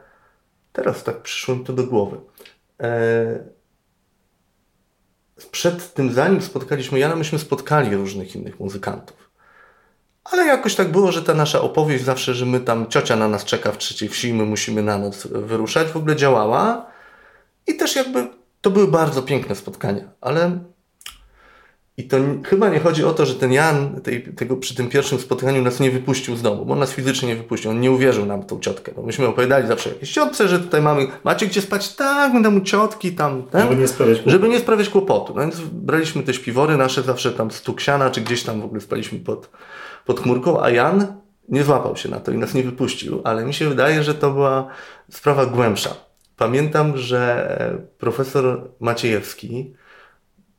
[0.73, 2.16] teraz tak przyszło mi to do głowy.
[2.79, 3.38] Eee...
[5.51, 9.30] Przed tym, zanim spotkaliśmy Jana, myśmy spotkali różnych innych muzykantów.
[10.25, 13.45] Ale jakoś tak było, że ta nasza opowieść zawsze, że my tam, ciocia na nas
[13.45, 16.87] czeka w trzeciej wsi my musimy na noc wyruszać, w ogóle działała.
[17.67, 18.27] I też jakby
[18.61, 20.59] to były bardzo piękne spotkania, ale
[21.97, 25.19] I to chyba nie chodzi o to, że ten Jan tej, tego, przy tym pierwszym
[25.19, 28.27] spotkaniu nas nie wypuścił z domu, bo on nas fizycznie nie wypuścił, on nie uwierzył
[28.27, 28.93] nam tą ciotkę.
[28.97, 31.95] No, myśmy opowiadali zawsze jakiejś ciotce, że tutaj mamy, macie gdzie spać?
[31.95, 34.31] Tak, my tam u ciotki, tam, ten, Żeby nie sprawiać kłopotu.
[34.31, 35.33] żeby nie sprawiać kłopotu.
[35.37, 38.81] No więc braliśmy te śpiwory nasze zawsze tam z Tuksiana, czy gdzieś tam w ogóle
[38.81, 39.51] spaliśmy pod,
[40.11, 41.07] pod chmurką, a Jan
[41.49, 44.31] nie złapał się na to i nas nie wypuścił, ale mi się wydaje, że to
[44.31, 44.68] była
[45.11, 45.94] sprawa głębsza.
[46.37, 49.75] Pamiętam, że profesor Maciejewski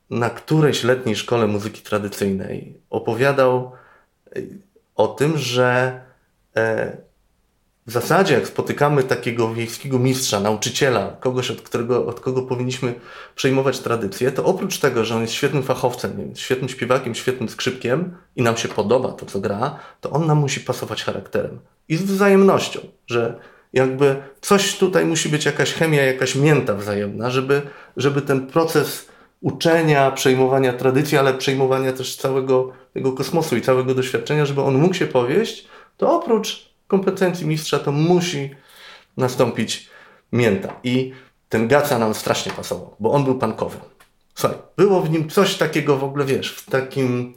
[0.10, 3.72] na którejś letniej szkole muzyki tradycyjnej opowiadał
[4.36, 4.42] e,
[4.96, 6.02] o tym, że
[6.56, 6.98] e,
[7.88, 12.94] w zasadzie jak spotykamy takiego wiejskiego mistrza, nauczyciela, kogoś, od, którego, od kogo powinniśmy
[13.36, 18.42] przejmować tradycję, to oprócz tego, że on jest świetnym fachowcem, świetnym śpiewakiem, świetnym skrzypkiem i
[18.42, 21.60] nam się podoba to, co gra, to on nam musi pasować charakterem.
[21.90, 23.40] I z wzajemnością, że
[23.74, 27.62] jakby coś tutaj musi być jakaś chemia, jakaś mięta wzajemna, żeby,
[27.98, 29.08] żeby ten proces
[29.42, 34.94] uczenia, przejmowania tradycji, ale przejmowania też całego tego kosmosu i całego doświadczenia, żeby on mógł
[34.94, 35.68] się powieść,
[35.98, 38.56] to oprócz kompetencji mistrza to musi
[39.18, 39.90] nastąpić
[40.32, 40.76] mięta.
[40.84, 41.14] I
[41.50, 43.78] ten Gaca nam strasznie pasował, bo on był pankowy.
[44.36, 47.34] Słuchaj, było w nim coś takiego w ogóle, wiesz, w takim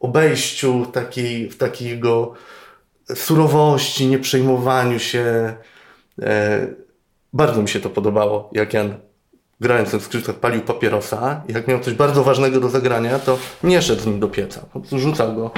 [0.00, 2.34] obejściu, takiej, w takiego
[3.14, 5.54] surowości, nieprzejmowaniu się.
[6.22, 6.66] E,
[7.32, 8.94] bardzo mi się to podobało, jak Jan
[9.60, 14.02] grając na skrzypcach palił papierosa jak miał coś bardzo ważnego do zagrania, to nie szedł
[14.02, 14.60] z nim do pieca.
[14.72, 15.50] Po rzucał go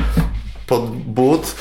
[0.66, 1.54] pod but,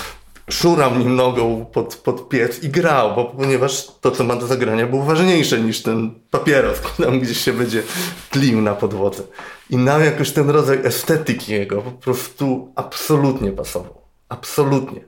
[0.51, 4.87] szurał nim nogą pod, pod piec i grał, bo ponieważ to, co ma do zagrania,
[4.87, 7.83] było ważniejsze niż ten papieros, tam gdzieś się będzie
[8.29, 9.23] tlił na podłodze.
[9.69, 14.01] I nam jakoś ten rodzaj estetyki jego po prostu absolutnie pasował.
[14.29, 15.01] Absolutnie.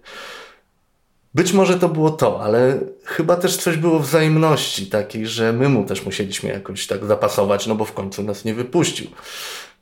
[1.35, 5.85] Być może to było to, ale chyba też coś było wzajemności takiej, że my mu
[5.85, 9.07] też musieliśmy jakoś tak zapasować, no bo w końcu nas nie wypuścił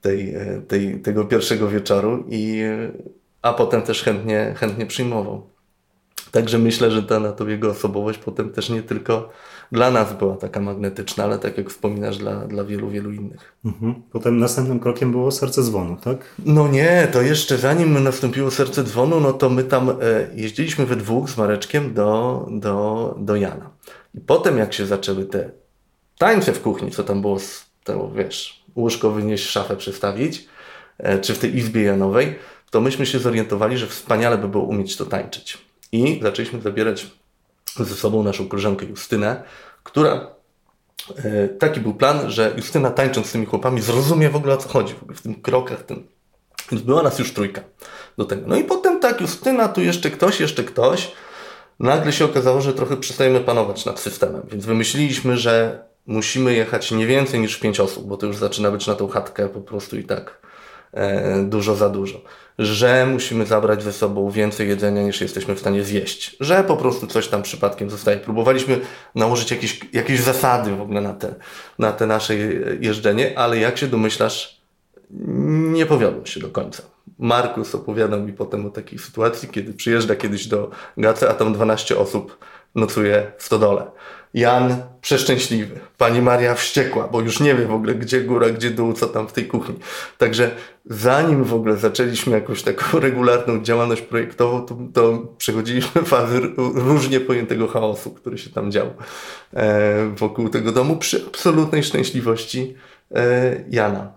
[0.01, 0.33] tej,
[0.67, 2.63] tej, tego pierwszego wieczoru, i,
[3.41, 5.50] a potem też chętnie, chętnie przyjmował.
[6.31, 9.29] Także myślę, że ta na to jego osobowość potem też nie tylko
[9.71, 13.55] dla nas była taka magnetyczna, ale tak jak wspominasz, dla, dla wielu, wielu innych.
[13.65, 13.95] Mhm.
[14.11, 16.17] Potem następnym krokiem było serce dzwonu, tak?
[16.45, 19.93] No nie, to jeszcze zanim nastąpiło serce dzwonu, no to my tam e,
[20.35, 23.69] jeździliśmy we dwóch z Mareczkiem do, do, do Jana.
[24.15, 25.49] I potem jak się zaczęły te
[26.17, 27.37] tańce w kuchni, co tam było,
[27.83, 30.47] to wiesz, łóżko wynieść, szafę przestawić,
[30.97, 32.35] e, czy w tej izbie Janowej,
[32.71, 35.70] to myśmy się zorientowali, że wspaniale by było umieć to tańczyć.
[35.91, 37.07] I zaczęliśmy zabierać
[37.75, 39.43] ze sobą naszą koleżankę Justynę,
[39.83, 40.27] która
[41.15, 44.69] e, taki był plan, że Justyna tańcząc z tymi chłopami zrozumie w ogóle o co
[44.69, 45.83] chodzi, w, ogóle w tym krokach.
[45.83, 46.07] Tym.
[46.71, 47.61] Więc była nas już trójka
[48.17, 48.41] do tego.
[48.47, 51.11] No i potem tak, Justyna, tu jeszcze ktoś, jeszcze ktoś.
[51.79, 57.07] Nagle się okazało, że trochę przestajemy panować nad systemem, więc wymyśliliśmy, że musimy jechać nie
[57.07, 60.03] więcej niż pięć osób, bo to już zaczyna być na tą chatkę po prostu i
[60.03, 60.41] tak
[61.43, 62.21] dużo za dużo
[62.59, 67.07] że musimy zabrać ze sobą więcej jedzenia niż jesteśmy w stanie zjeść, że po prostu
[67.07, 68.17] coś tam przypadkiem zostaje.
[68.17, 68.79] Próbowaliśmy
[69.15, 71.35] nałożyć jakieś, jakieś zasady w ogóle na te,
[71.79, 72.35] na te nasze
[72.79, 74.61] jeżdżenie, ale jak się domyślasz,
[75.73, 76.83] nie powiodło się do końca.
[77.19, 81.97] Markus opowiadał mi potem o takiej sytuacji, kiedy przyjeżdża kiedyś do Gace, a tam 12
[81.97, 82.37] osób
[82.75, 83.91] nocuje w stodole.
[84.33, 88.93] Jan przeszczęśliwy, pani Maria wściekła, bo już nie wie w ogóle gdzie góra, gdzie dół,
[88.93, 89.75] co tam w tej kuchni.
[90.17, 90.51] Także
[90.85, 97.67] zanim w ogóle zaczęliśmy jakąś taką regularną działalność projektową, to, to przechodziliśmy fazy różnie pojętego
[97.67, 98.87] chaosu, który się tam dział
[99.53, 102.75] e, wokół tego domu przy absolutnej szczęśliwości
[103.15, 104.11] e, Jana.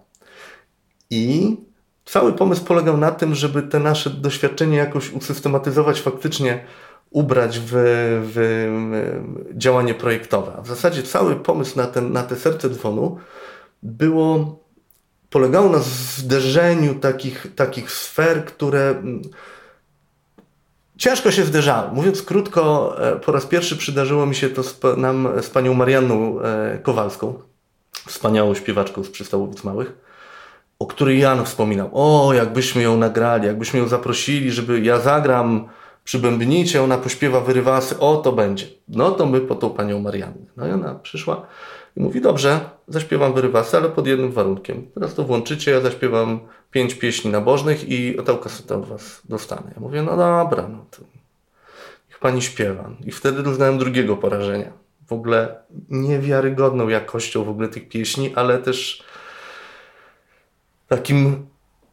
[1.10, 1.56] I
[2.04, 6.64] cały pomysł polegał na tym, żeby te nasze doświadczenie jakoś usystematyzować faktycznie
[7.14, 7.72] ubrać w,
[8.34, 8.38] w
[9.52, 10.52] działanie projektowe.
[10.58, 13.18] A w zasadzie cały pomysł na, ten, na te serce dzwonu
[13.82, 14.58] było,
[15.30, 19.22] polegało na zderzeniu takich, takich sfer, które mm,
[20.98, 21.92] ciężko się zderzały.
[21.92, 26.40] Mówiąc krótko, e, po raz pierwszy przydarzyło mi się to z, nam z panią Marianną
[26.40, 27.34] e, Kowalską,
[28.06, 29.92] wspaniałą śpiewaczką z Przystałowic Małych,
[30.78, 31.90] o której Jan wspominał.
[31.92, 35.68] O, jakbyśmy ją nagrali, jakbyśmy ją zaprosili, żeby ja zagram
[36.04, 38.66] przybębnijcie, ona pośpiewa wyrywasy, o to będzie.
[38.88, 40.46] No to my po tą panią Mariannę.
[40.56, 41.46] No i ona przyszła
[41.96, 44.86] i mówi, dobrze, zaśpiewam wyrywasy, ale pod jednym warunkiem.
[44.94, 46.40] Teraz to włączycie, ja zaśpiewam
[46.70, 49.72] pięć pieśni nabożnych i tę kasetę od was dostanę.
[49.74, 51.02] Ja mówię, no dobra, no to
[52.08, 52.90] niech pani śpiewa.
[53.06, 54.72] I wtedy doznałem drugiego porażenia.
[55.06, 55.56] W ogóle
[55.90, 59.04] niewiarygodną jakością w ogóle tych pieśni, ale też
[60.88, 61.46] takim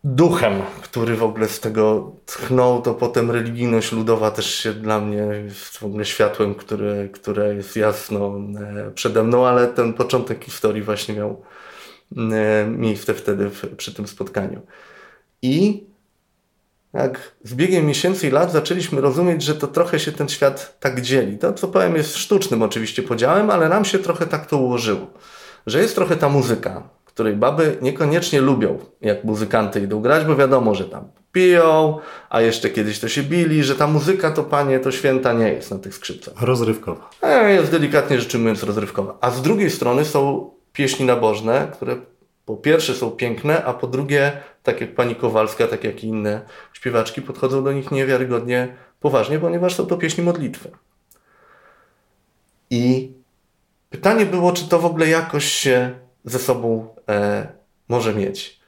[0.03, 5.17] duchem, który w ogóle z tego tchnął, to potem religijność ludowa też się dla mnie
[5.17, 10.81] jest w ogóle światłem, które, które jest jasno e, przede mną, ale ten początek historii
[10.81, 11.41] właśnie miał
[12.17, 14.61] e, miejsce wtedy w, przy tym spotkaniu.
[15.41, 15.83] I
[16.93, 21.01] jak z biegiem miesięcy i lat zaczęliśmy rozumieć, że to trochę się ten świat tak
[21.01, 21.37] dzieli.
[21.37, 25.07] To, co powiem, jest sztucznym oczywiście podziałem, ale nam się trochę tak to ułożyło.
[25.67, 26.89] Że jest trochę ta muzyka,
[27.21, 32.69] której baby niekoniecznie lubią, jak muzykanty idą grać, bo wiadomo, że tam piją, a jeszcze
[32.69, 35.95] kiedyś to się bili, że ta muzyka to panie, to święta nie jest na tych
[35.95, 36.41] skrzypcach.
[36.41, 37.09] Rozrywkowa.
[37.21, 39.17] E, Jest delikatnie rzecz ujmując rozrywkowa.
[39.21, 41.95] A z drugiej strony są pieśni nabożne, które
[42.45, 44.31] po pierwsze są piękne, a po drugie,
[44.63, 46.41] tak jak pani Kowalska, tak jak i inne
[46.73, 50.71] śpiewaczki, podchodzą do nich niewiarygodnie poważnie, ponieważ są to pieśni modlitwy.
[52.69, 53.11] I
[53.89, 57.47] pytanie było, czy to w ogóle jakoś się ze sobą e,
[57.89, 58.61] może mieć.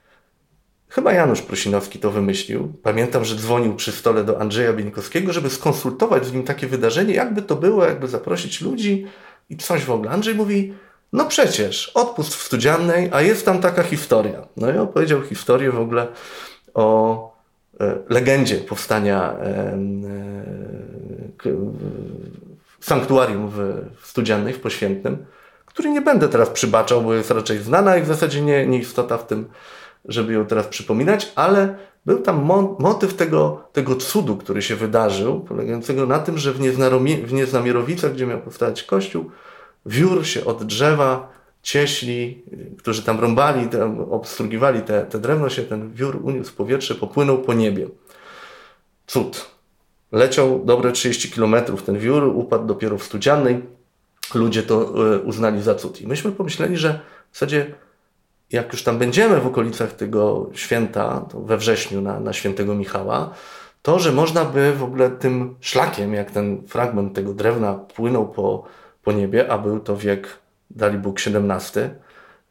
[0.89, 2.73] Chyba Janusz Prusinowski to wymyślił.
[2.83, 7.41] Pamiętam, że dzwonił przy stole do Andrzeja Bieńkowskiego, żeby skonsultować z nim takie wydarzenie, jakby
[7.41, 9.05] to było, jakby zaprosić ludzi
[9.49, 10.11] i coś w ogóle.
[10.11, 10.73] Andrzej mówi,
[11.13, 14.47] no przecież, odpust w Studziannej, a jest tam taka historia.
[14.57, 16.07] No i opowiedział historię w ogóle
[16.73, 17.31] o
[17.79, 19.77] e, legendzie powstania e, e,
[21.37, 21.49] k-
[22.79, 23.57] sanktuarium w,
[24.01, 25.25] w Studziannej, w Poświętnym,
[25.73, 29.17] który nie będę teraz przybaczał, bo jest raczej znana i w zasadzie nie, nie istota
[29.17, 29.49] w tym,
[30.05, 35.39] żeby ją teraz przypominać, ale był tam mo motyw tego, tego cudu, który się wydarzył,
[35.39, 36.59] polegającego na tym, że w,
[37.25, 39.31] w Nieznamierowicach, gdzie miał powstać kościół,
[39.85, 41.33] wiór się od drzewa,
[41.63, 42.43] cieśli,
[42.77, 47.37] którzy tam rąbali, tam obstrugiwali te, te drewno, się ten wiór uniósł w powietrze, popłynął
[47.37, 47.87] po niebie.
[49.07, 49.45] Cud.
[50.11, 53.61] Leciał dobre 30 kilometrów ten wiór, upadł dopiero w Studziannej.
[54.33, 56.01] Ludzie to y, uznali za cud.
[56.01, 56.99] I myśmy pomyśleli, że
[57.31, 57.73] w zasadzie
[58.53, 63.33] jak już tam będziemy w okolicach tego święta, we wrześniu na, na świętego Michała,
[63.81, 68.63] to, że można by w ogóle tym szlakiem, jak ten fragment tego drewna płynął po,
[69.03, 70.27] po niebie, a był to wiek,
[70.69, 71.83] dali Bóg XVII,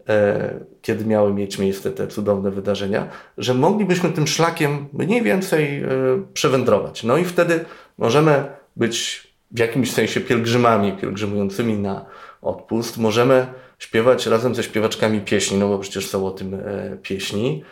[0.09, 3.09] e, kiedy miały mieć miejsce te cudowne wydarzenia,
[3.39, 5.89] że moglibyśmy tym szlakiem mniej więcej e,
[6.35, 7.05] przewędrować.
[7.05, 7.65] No i wtedy
[7.99, 8.45] możemy
[8.77, 12.07] być w jakimś sensie pielgrzymami, pielgrzymującymi na
[12.43, 12.99] odpust.
[12.99, 13.47] Możemy
[13.79, 17.65] śpiewać razem ze śpiewaczkami pieśni, no bo przecież są o tym e, pieśni.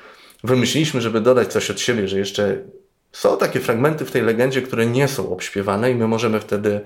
[0.44, 2.58] Wymyśliliśmy, żeby dodać coś od siebie, że jeszcze
[3.12, 6.80] są takie fragmenty w tej legendzie, które nie są obśpiewane i my możemy wtedy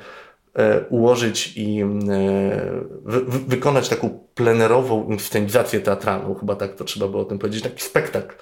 [0.54, 1.86] e, ułożyć i e,
[3.04, 7.62] wy, wy, wykonać taką plenerową inscenizację teatralną, chyba tak to trzeba było o tym powiedzieć,
[7.62, 8.34] taki spektakl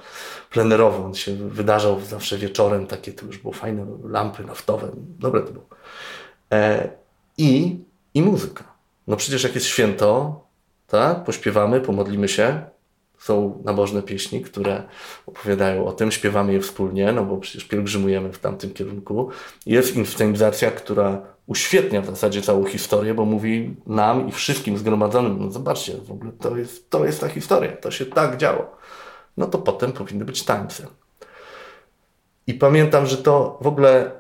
[0.51, 1.05] plenerowy.
[1.05, 5.67] On się wydarzał zawsze wieczorem, takie to już było fajne, lampy naftowe, dobre to było.
[6.53, 6.89] E,
[7.39, 7.79] I,
[8.15, 8.65] I muzyka.
[9.07, 10.41] No przecież jak jest święto,
[10.87, 12.63] tak, pośpiewamy, pomodlimy się,
[13.19, 14.83] są nabożne pieśni, które
[15.27, 19.31] opowiadają o tym, śpiewamy je wspólnie, no bo przecież pielgrzymujemy w tamtym kierunku.
[19.67, 25.51] Jest inscenizacja, która uświetnia w zasadzie całą historię, bo mówi nam i wszystkim zgromadzonym, no
[25.51, 28.77] zobaczcie, w ogóle to jest, to jest ta historia, to się tak działo.
[29.37, 30.87] No to potem powinny być tańce.
[32.47, 34.11] I pamiętam, że to w ogóle,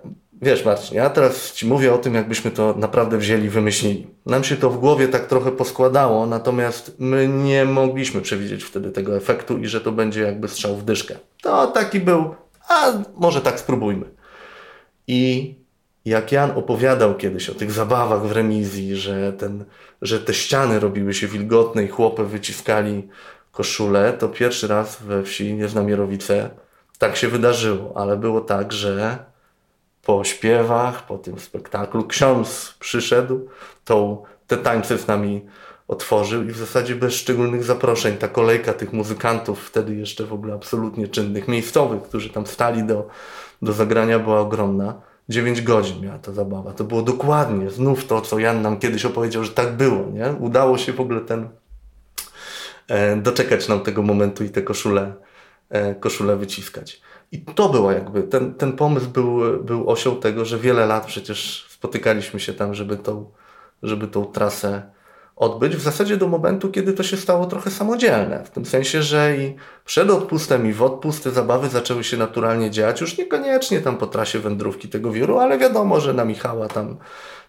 [0.42, 4.06] wiesz Marcin, ja teraz Ci mówię o tym, jakbyśmy to naprawdę wzięli wymyślili.
[4.26, 9.16] Nam się to w głowie tak trochę poskładało, natomiast my nie mogliśmy przewidzieć wtedy tego
[9.16, 11.14] efektu i że to będzie jakby strzał w dyszkę.
[11.42, 12.34] To taki był,
[12.68, 14.04] a może tak spróbujmy.
[15.06, 15.54] I
[16.04, 19.64] jak Jan opowiadał kiedyś o tych zabawach w remizji, że, ten,
[20.02, 23.08] że te ściany robiły się wilgotne i chłopy wyciskali
[23.52, 26.50] koszulę, to pierwszy raz we wsi Nieznamierowice
[26.98, 29.18] tak się wydarzyło, ale było tak, że
[30.02, 33.48] po śpiewach, po tym spektaklu ksiądz przyszedł,
[33.84, 35.46] tą, te tańce z nami
[35.88, 40.54] otworzył i w zasadzie bez szczególnych zaproszeń ta kolejka tych muzykantów, wtedy jeszcze w ogóle
[40.54, 43.08] absolutnie czynnych, miejscowych, którzy tam stali do,
[43.62, 44.94] do zagrania była ogromna.
[45.28, 46.72] 9 godzin miała ta zabawa.
[46.72, 50.06] To było dokładnie znów to, co Jan nam kiedyś opowiedział, że tak było.
[50.12, 50.32] Nie?
[50.40, 51.48] Udało się w ogóle ten
[52.88, 55.14] e, doczekać nam tego momentu i te koszule,
[55.70, 57.00] e, koszule wyciskać.
[57.32, 61.66] I to było jakby, ten, ten pomysł był, był osią tego, że wiele lat przecież
[61.68, 63.30] spotykaliśmy się tam, żeby tą,
[63.82, 64.82] żeby tą trasę
[65.36, 65.76] odbyć.
[65.76, 68.44] W zasadzie do momentu, kiedy to się stało trochę samodzielne.
[68.44, 72.70] W tym sensie, że i przed odpustem i w odpust te zabawy zaczęły się naturalnie
[72.70, 73.00] dziać.
[73.00, 76.96] Już niekoniecznie tam po trasie wędrówki tego wióru, ale wiadomo, że na Michała tam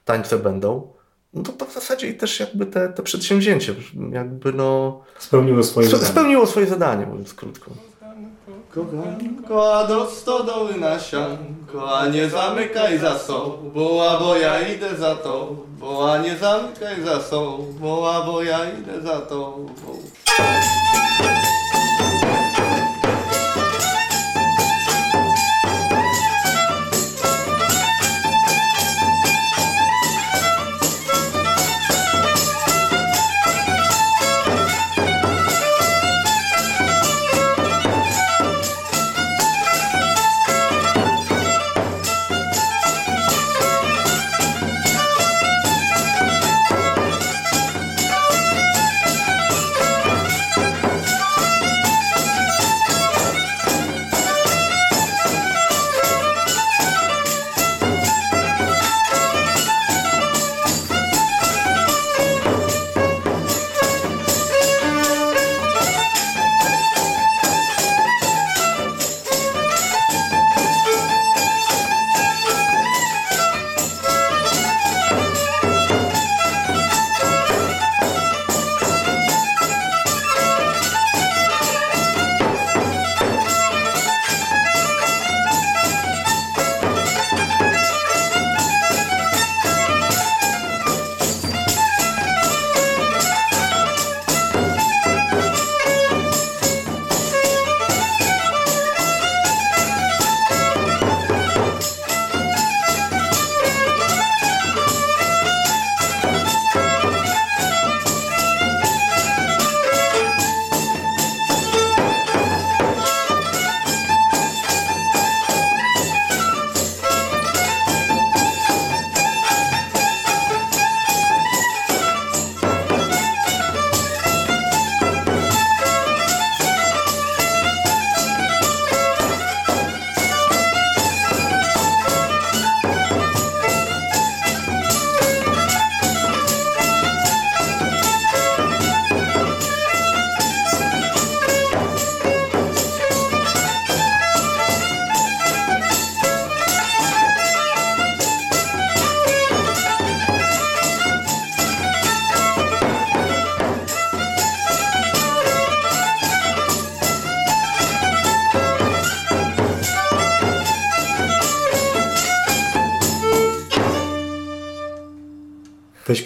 [0.05, 0.93] tańce będą.
[1.33, 3.75] No to, to w zasadzie i też jakby te, te przedsięwzięcie
[4.11, 5.01] jakby no...
[5.19, 6.09] Spełniło swoje zadanie.
[6.09, 7.71] Spełniło swoje zadanie, mówiąc krótko.
[8.73, 14.95] Kochанko, a do stodoły na sianko, a nie zamykaj za sobą, a bo ja idę
[14.97, 19.67] za tobą, a nie zamykaj za sobą, a bo ja idę za tobą.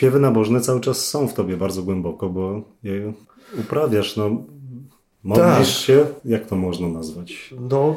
[0.07, 3.13] Śpiewy nabożne cały czas są w tobie bardzo głęboko, bo je
[3.59, 4.29] uprawiasz, no
[5.23, 5.85] modlisz Tak.
[5.85, 7.53] się, jak to można nazwać?
[7.59, 7.95] No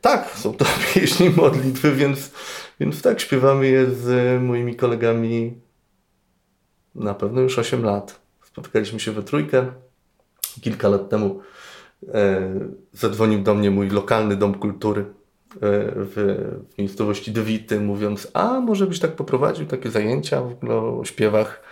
[0.00, 2.30] tak, są to pieśni modlitwy, więc,
[2.80, 5.54] więc tak, śpiewamy je z moimi kolegami
[6.94, 8.20] na pewno już 8 lat.
[8.44, 9.66] Spotkaliśmy się we trójkę.
[10.60, 11.40] Kilka lat temu
[12.08, 12.54] e,
[12.92, 15.19] zadzwonił do mnie mój lokalny dom kultury e,
[15.60, 21.04] w, w miejscowości Dewity, mówiąc, a może byś tak poprowadził takie zajęcia w ogóle o
[21.04, 21.62] śpiewach.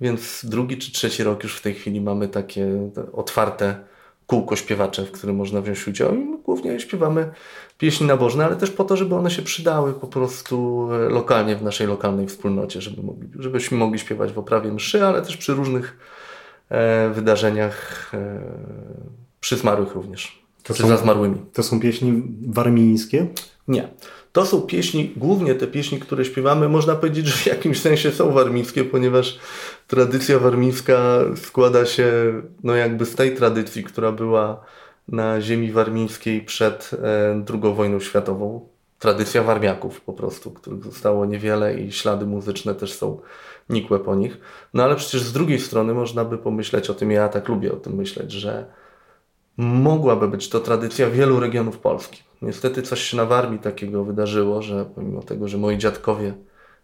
[0.00, 3.90] Więc drugi czy trzeci rok już w tej chwili mamy takie te otwarte
[4.30, 7.30] kółko śpiewacze, w którym można wziąć udział i głównie śpiewamy
[7.78, 11.62] pieśni nabożne, ale też po to, żeby one się przydały po prostu e, lokalnie w
[11.62, 15.98] naszej lokalnej wspólnocie, żeby mogli, żebyśmy mogli śpiewać w oprawie mszy, ale też przy różnych
[16.68, 18.40] e, wydarzeniach e,
[19.40, 20.39] przy zmarłych również,
[20.74, 21.36] To są- zmarłymi.
[21.52, 23.26] To są pieśni warmińskie?
[23.68, 23.88] Nie.
[24.32, 28.32] To są pieśni, głównie te pieśni, które śpiewamy, można powiedzieć, że w jakimś sensie są
[28.32, 29.38] warmińskie, ponieważ
[29.86, 32.12] tradycja warmińska składa się
[32.64, 34.64] no jakby z tej tradycji, która była
[35.08, 38.68] na ziemi warmińskiej przed e, II wojną światową.
[38.98, 43.20] Tradycja warmiaków po prostu, których zostało niewiele i ślady muzyczne też są
[43.68, 44.38] nikłe po nich.
[44.74, 47.76] No ale przecież z drugiej strony można by pomyśleć o tym, ja tak lubię o
[47.76, 48.66] tym myśleć, że
[49.56, 52.22] mogłaby być to tradycja wielu regionów Polski.
[52.42, 56.34] Niestety coś się na Warmii takiego wydarzyło, że pomimo tego, że moi dziadkowie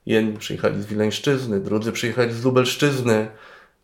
[0.06, 3.28] jedni przyjechali z Wileńszczyzny, drudzy przyjechali z Lubelszczyzny,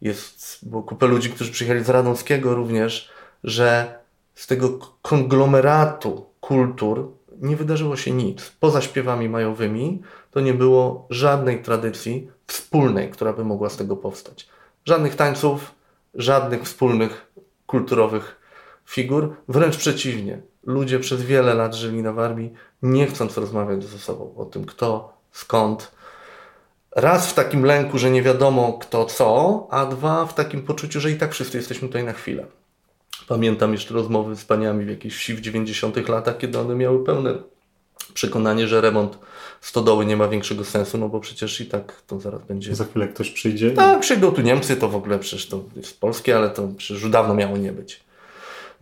[0.01, 3.11] jest, było kupę ludzi, którzy przyjechali z Radomskiego również,
[3.45, 3.99] że
[4.35, 7.11] z tego konglomeratu kultur
[7.41, 8.53] nie wydarzyło się nic.
[8.61, 14.49] Poza śpiewami majowymi to nie było żadnej tradycji wspólnej, która by mogła z tego powstać.
[14.85, 15.74] Żadnych tańców,
[16.14, 17.33] żadnych wspólnych
[17.66, 18.41] kulturowych
[18.87, 19.37] figur.
[19.49, 20.39] Wręcz przeciwnie.
[20.64, 22.53] Ludzie przez wiele lat żyli na Warmii,
[22.83, 25.93] nie chcąc rozmawiać ze sobą o tym, kto, skąd.
[26.97, 31.11] Raz w takim lęku, że nie wiadomo kto co, a dwa w takim poczuciu, że
[31.11, 32.47] i tak wszyscy jesteśmy tutaj na chwilę.
[33.28, 37.35] Pamiętam jeszcze rozmowy z paniami w jakiejś wsi w 90 latach, kiedy one miały pełne
[38.14, 39.18] przekonanie, że remont
[39.61, 43.09] stodoły nie ma większego sensu, no bo przecież i tak to zaraz będzie Za chwilę
[43.09, 46.51] ktoś przyjdzie i tak, przyjdą tu Niemcy, to w ogóle przecież to jest polskie, ale
[46.51, 48.01] to przecież już dawno miało nie być.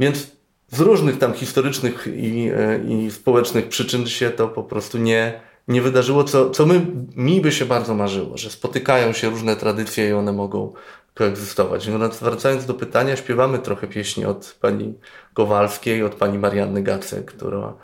[0.01, 0.31] Więc
[0.69, 5.83] z różnych tam historycznych i, e, i społecznych przyczyn się to po prostu nie, nie
[5.83, 6.87] wydarzyło, co, co my,
[7.17, 10.73] mi by się bardzo marzyło, że spotykają się różne tradycje i one mogą
[11.15, 11.89] koegzystować.
[11.89, 14.95] No, wracając do pytania, śpiewamy trochę pieśni od pani
[15.35, 17.75] Kowalskiej, od pani Marianny Gace, która,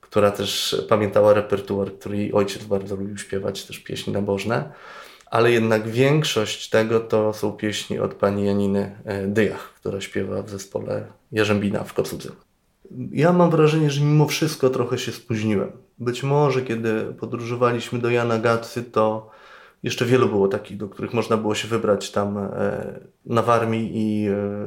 [0.00, 4.72] która też pamiętała repertuar, który jej ojciec bardzo lubił śpiewać, też pieśni nabożne
[5.26, 10.50] ale jednak większość tego to są pieśni od pani Janiny e, Dyjach, która śpiewa w
[10.50, 12.30] zespole Jarzębina w Kocudze.
[13.12, 15.72] Ja mam wrażenie, że mimo wszystko trochę się spóźniłem.
[15.98, 19.30] Być może kiedy podróżowaliśmy do Jana Gacy, to
[19.82, 24.28] jeszcze wielu było takich, do których można było się wybrać tam e, na Warmii i,
[24.28, 24.66] e,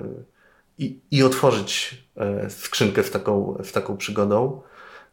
[0.77, 2.03] i, i otworzyć
[2.49, 4.61] skrzynkę z taką, z taką przygodą.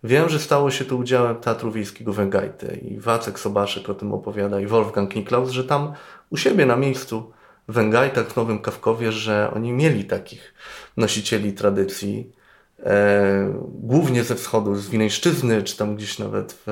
[0.04, 4.60] Wiem, że stało się to udziałem Teatru Wiejskiego Węgajty i Wacek Sobaszek o tym opowiada
[4.60, 5.92] i Wolfgang Niklaus, że tam
[6.30, 7.32] u siebie na miejscu
[7.68, 10.54] w Węgajtach w Nowym Kawkowie, że oni mieli takich
[10.96, 12.32] nosicieli tradycji,
[12.82, 16.70] e, głównie ze wschodu, z Wileńszczyzny, czy tam gdzieś nawet w,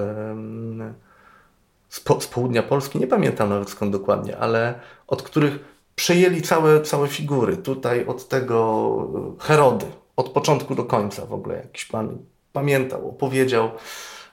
[1.88, 5.58] z, po, z południa Polski, nie pamiętam nawet skąd dokładnie, ale od których
[5.96, 7.56] przejęli całe, całe figury.
[7.56, 12.18] Tutaj od tego e, Herody, od początku do końca w ogóle jakiś pan
[12.54, 13.70] pamiętał, opowiedział,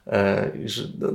[0.07, 1.09] e, że, no,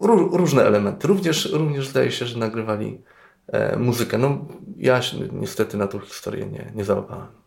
[0.00, 1.08] ró, różne elementy.
[1.08, 3.00] Również, również zdaje się, że nagrywali
[3.46, 4.18] e, muzykę.
[4.18, 7.38] No, ja się niestety na tą historię nie, nie załapałem.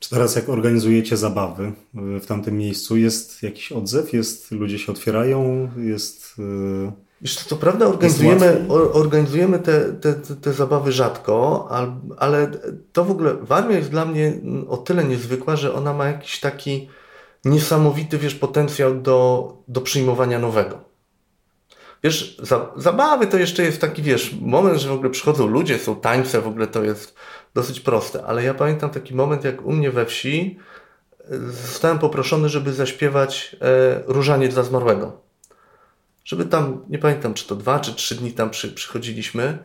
[0.00, 1.72] Czy teraz jak organizujecie zabawy
[2.16, 4.12] y, w tamtym miejscu, jest jakiś odzew?
[4.12, 5.70] Jest, ludzie się otwierają?
[5.76, 6.34] Jest...
[6.38, 12.50] y, Wiesz, co prawda organizujemy, organizujemy te, te, te, zabawy rzadko, al, ale
[12.92, 14.32] to w ogóle Warmia jest dla mnie
[14.68, 16.88] o tyle niezwykła, że ona ma jakiś taki
[17.46, 20.80] niesamowity, wiesz, potencjał do, do przyjmowania nowego.
[22.02, 25.96] Wiesz, za, zabawy to jeszcze jest taki, wiesz, moment, że w ogóle przychodzą ludzie, są
[25.96, 27.14] tańce, w ogóle to jest
[27.54, 30.58] dosyć proste, ale ja pamiętam taki moment, jak u mnie we wsi
[31.20, 35.26] e, zostałem poproszony, żeby zaśpiewać e, Różaniec dla zmarłego
[36.26, 39.58] żeby tam, nie pamiętam czy to dwa czy trzy dni tam przy, przychodziliśmy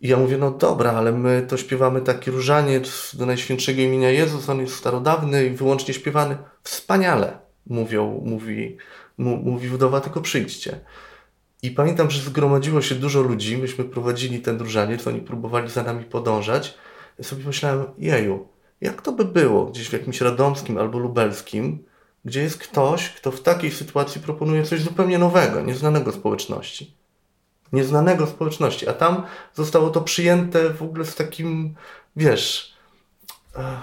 [0.00, 4.48] i ja mówię, no dobra, ale my to śpiewamy taki różaniec do Najświętszego imienia Jezus,
[4.48, 6.36] on jest starodawny i wyłącznie śpiewany.
[6.62, 8.76] Wspaniale, mówią, mówi,
[9.18, 10.80] mówi wdowa, tylko przyjdźcie.
[11.62, 16.04] I pamiętam, że zgromadziło się dużo ludzi, myśmy prowadzili ten różaniec, oni próbowali za nami
[16.04, 16.74] podążać.
[17.18, 18.48] Ja sobie myślałem, jeju,
[18.80, 21.84] jak to by było gdzieś w jakimś radomskim albo lubelskim,
[22.24, 26.97] gdzie jest ktoś, kto w takiej sytuacji proponuje coś zupełnie nowego, nieznanego społeczności.
[27.72, 29.22] Nieznanego społeczności, a tam
[29.54, 31.74] zostało to przyjęte w ogóle z takim,
[32.16, 32.74] wiesz,
[33.56, 33.78] e,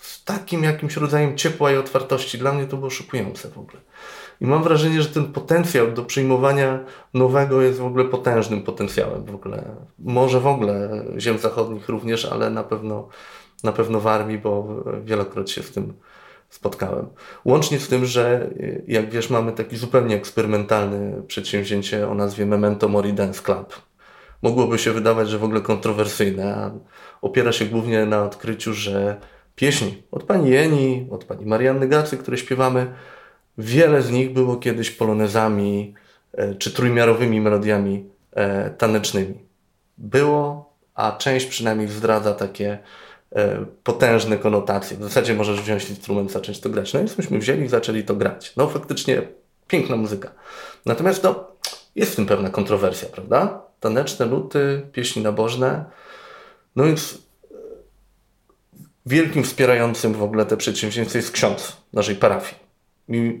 [0.00, 2.38] z takim jakimś rodzajem ciepła i otwartości.
[2.38, 3.80] Dla mnie to było szokujące w ogóle.
[4.40, 6.78] I mam wrażenie, że ten potencjał do przyjmowania
[7.14, 9.64] nowego jest w ogóle potężnym potencjałem w ogóle.
[9.98, 13.08] Może w ogóle ziem zachodnich również, ale na pewno,
[13.64, 14.66] na pewno w armii, bo
[15.04, 15.94] wielokrotnie się z tym
[16.48, 17.06] spotkałem.
[17.44, 18.50] Łącznie z tym, że
[18.86, 23.82] jak wiesz, mamy taki zupełnie eksperymentalne przedsięwzięcie o nazwie Memento Mori Dance Club.
[24.42, 26.70] Mogłoby się wydawać, że w ogóle kontrowersyjne, a
[27.22, 29.20] opiera się głównie na odkryciu, że
[29.56, 32.92] pieśni od pani Jeni, od pani Marianny Gacy, które śpiewamy,
[33.58, 35.94] wiele z nich było kiedyś polonezami
[36.32, 39.34] e, czy trójmiarowymi melodiami e, tanecznymi.
[39.98, 42.78] Było, a część przynajmniej zdradza takie
[43.84, 44.96] potężne konotacje.
[44.96, 46.94] W zasadzie możesz wziąć instrument, zacząć to grać.
[46.94, 48.52] No więc myśmy wzięli i zaczęli to grać.
[48.56, 49.22] No faktycznie
[49.68, 50.30] piękna muzyka.
[50.86, 51.44] Natomiast no,
[51.94, 53.62] jest w tym pewna kontrowersja, prawda?
[53.80, 55.84] Taneczne nuty, pieśni nabożne.
[56.76, 57.18] No więc
[57.50, 57.54] e,
[59.06, 62.67] wielkim wspierającym w ogóle te przedsięwzięcie jest ksiądz naszej parafii.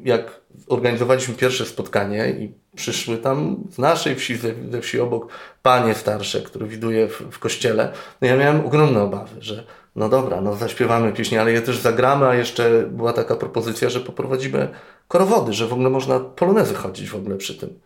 [0.04, 5.94] Jak organizowaliśmy pierwsze spotkanie i przyszły tam z naszej wsi, ze, ze wsi obok, panie
[5.94, 9.64] starsze, które widuje w, w kościele, no ja miałem ogromne obawy, że
[9.96, 14.00] no dobra, no zaśpiewamy pieśni, ale je też zagramy, a jeszcze była taka propozycja, że
[14.00, 14.68] poprowadzimy
[15.08, 17.80] korowody, że w ogóle można polonezy chodzić w ogóle przy tym.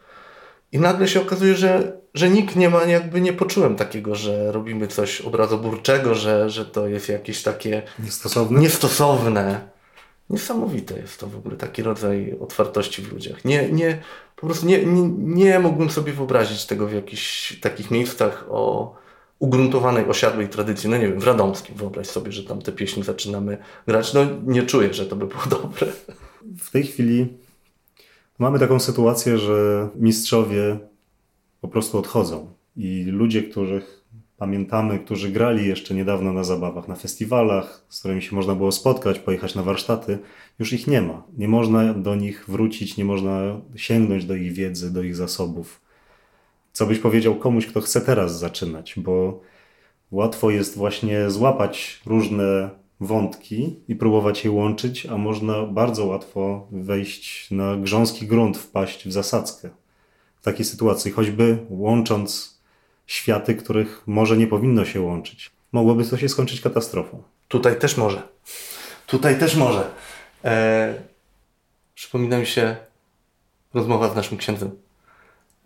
[0.72, 4.88] I nagle się okazuje, że, że nikt nie ma, jakby nie poczułem takiego, że robimy
[4.88, 8.60] coś obrazoburczego, że, że to jest jakieś takie niestosowne.
[8.60, 9.71] niestosowne.
[10.32, 13.44] Niesamowite jest to w ogóle, taki rodzaj otwartości w ludziach.
[13.44, 14.02] Nie, nie,
[14.36, 18.94] po prostu nie, nie, nie mógłbym sobie wyobrazić tego w jakichś takich miejscach o
[19.38, 20.90] ugruntowanej, osiadłej tradycji.
[20.90, 24.14] No nie wiem, w Radomskim wyobraź sobie, że tam te pieśni zaczynamy grać.
[24.14, 25.86] No nie czuję, że to by było dobre.
[26.58, 27.26] W tej chwili
[28.38, 30.78] mamy taką sytuację, że mistrzowie
[31.60, 34.01] po prostu odchodzą i ludzie, których
[34.42, 39.18] pamiętamy, którzy grali jeszcze niedawno na zabawach, na festiwalach, z którymi się można było spotkać,
[39.18, 40.18] pojechać na warsztaty,
[40.58, 41.22] już ich nie ma.
[41.36, 45.80] Nie można do nich wrócić, nie można sięgnąć do ich wiedzy, do ich zasobów.
[46.72, 49.40] Co byś powiedział komuś, kto chce teraz zaczynać, bo
[50.10, 52.70] łatwo jest właśnie złapać różne
[53.00, 59.12] wątki i próbować je łączyć, a można bardzo łatwo wejść na grząski grunt, wpaść w
[59.12, 59.70] zasadzkę.
[60.40, 62.51] W takiej sytuacji, choćby łącząc
[63.12, 65.50] światy, których może nie powinno się łączyć.
[65.72, 67.22] Mogłoby to się skończyć katastrofą.
[67.48, 68.22] Tutaj też może.
[69.06, 69.90] Tutaj też może.
[70.44, 70.94] E,
[71.94, 72.76] przypomina mi się
[73.74, 74.70] rozmowa z naszym księdzem,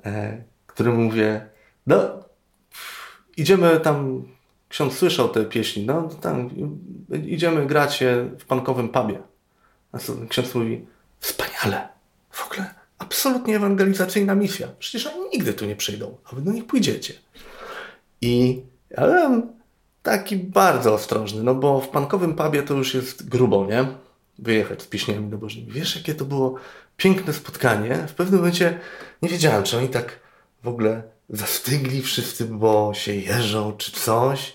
[0.05, 1.49] e, którym mówię,
[1.87, 1.97] no
[3.37, 4.23] idziemy tam,
[4.69, 6.51] ksiądz słyszał te pieśni, no tam
[7.27, 8.05] idziemy grać
[8.39, 9.19] w pankowym pubie.
[9.93, 10.87] A ksiądz mówi,
[11.21, 11.89] wspaniale,
[12.31, 14.69] w ogóle absolutnie ewangelizacyjna misja.
[14.79, 17.26] Przecież oni nigdy tu nie przyjdą, a wy do nich pójdziecie.
[18.21, 19.57] I ja byłem
[20.03, 23.87] taki bardzo ostrożny, no bo w pankowym pubie to już jest grubo, nie?
[24.39, 25.73] Wyjechać z pieśniami nabożnymi.
[25.73, 26.55] Wiesz, jakie to było
[26.97, 28.07] piękne spotkanie?
[28.09, 28.81] W pewnym momencie
[29.23, 30.21] nie wiedziałem, czy oni tak
[30.63, 34.55] w ogóle zastygli wszyscy, bo się jeżą, czy coś.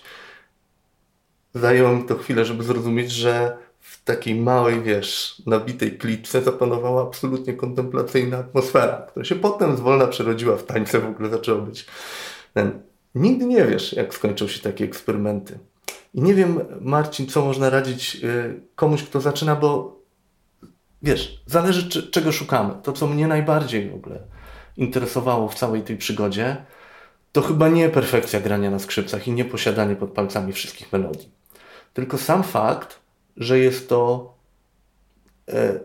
[1.54, 7.54] Zajęło mi to chwilę, żeby zrozumieć, że w takiej małej, wiesz, nabitej klitce zapanowała absolutnie
[7.54, 11.86] kontemplacyjna atmosfera, która się potem zwolna przerodziła w tańce, w ogóle zaczęło być
[12.54, 12.82] ten
[13.14, 15.58] Nigdy nie wiesz, jak skończą się takie eksperymenty.
[16.14, 20.00] I nie wiem, Marcin, co można radzić y, komuś, kto zaczyna, bo
[21.02, 22.74] wiesz, zależy czego szukamy.
[22.82, 24.20] To, co mnie najbardziej w ogóle
[24.76, 26.56] interesowało w całej tej przygodzie,
[27.32, 31.30] to chyba nie perfekcja grania na skrzypcach i nie posiadanie pod palcami wszystkich melodii.
[31.94, 32.98] Tylko sam fakt,
[33.36, 34.32] że jest to
[35.48, 35.80] e,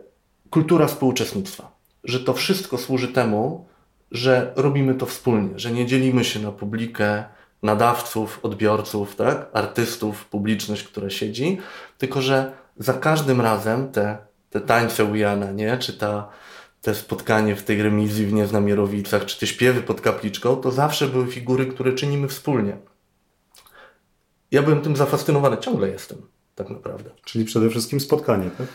[0.50, 1.72] kultura współuczestnictwa.
[2.04, 3.66] Że to wszystko służy temu,
[4.10, 7.24] że robimy to wspólnie, że nie dzielimy się na publikę,
[7.62, 9.50] nadawców, odbiorców, tak?
[9.52, 11.58] artystów, publiczność, która siedzi,
[11.98, 14.18] tylko że za każdym razem te,
[14.50, 15.78] te tańce Ujana, nie?
[15.78, 16.28] czy ta,
[16.82, 21.26] te spotkanie w tej remizji w Nieznamierowicach, czy te śpiewy pod kapliczką, to zawsze były
[21.26, 22.76] figury, które czynimy wspólnie.
[24.50, 26.18] Ja byłem tym zafascynowany, ciągle jestem,
[26.54, 27.10] tak naprawdę.
[27.24, 28.66] Czyli przede wszystkim spotkanie, tak?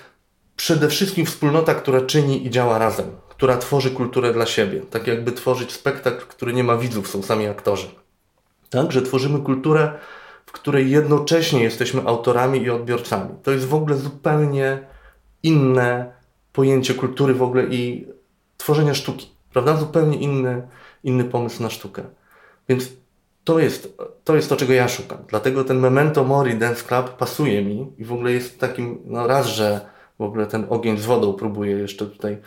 [0.55, 3.05] Przede wszystkim wspólnota, która czyni i działa razem
[3.43, 4.81] która tworzy kulturę dla siebie.
[4.81, 7.87] Tak jakby tworzyć spektakl, który nie ma widzów, są sami aktorzy.
[8.69, 9.91] Tak, że tworzymy kulturę,
[10.45, 13.29] w której jednocześnie jesteśmy autorami i odbiorcami.
[13.43, 14.87] To jest w ogóle zupełnie
[15.43, 16.13] inne
[16.53, 18.07] pojęcie kultury w ogóle i
[18.57, 19.31] tworzenia sztuki.
[19.53, 19.77] Prawda?
[19.77, 20.67] Zupełnie inny,
[21.03, 22.03] inny pomysł na sztukę.
[22.69, 22.89] Więc
[23.43, 25.17] to jest, to jest to, czego ja szukam.
[25.27, 29.47] Dlatego ten Memento Mori Dance Club pasuje mi i w ogóle jest takim, no raz,
[29.47, 32.37] że w ogóle ten ogień z wodą próbuję jeszcze tutaj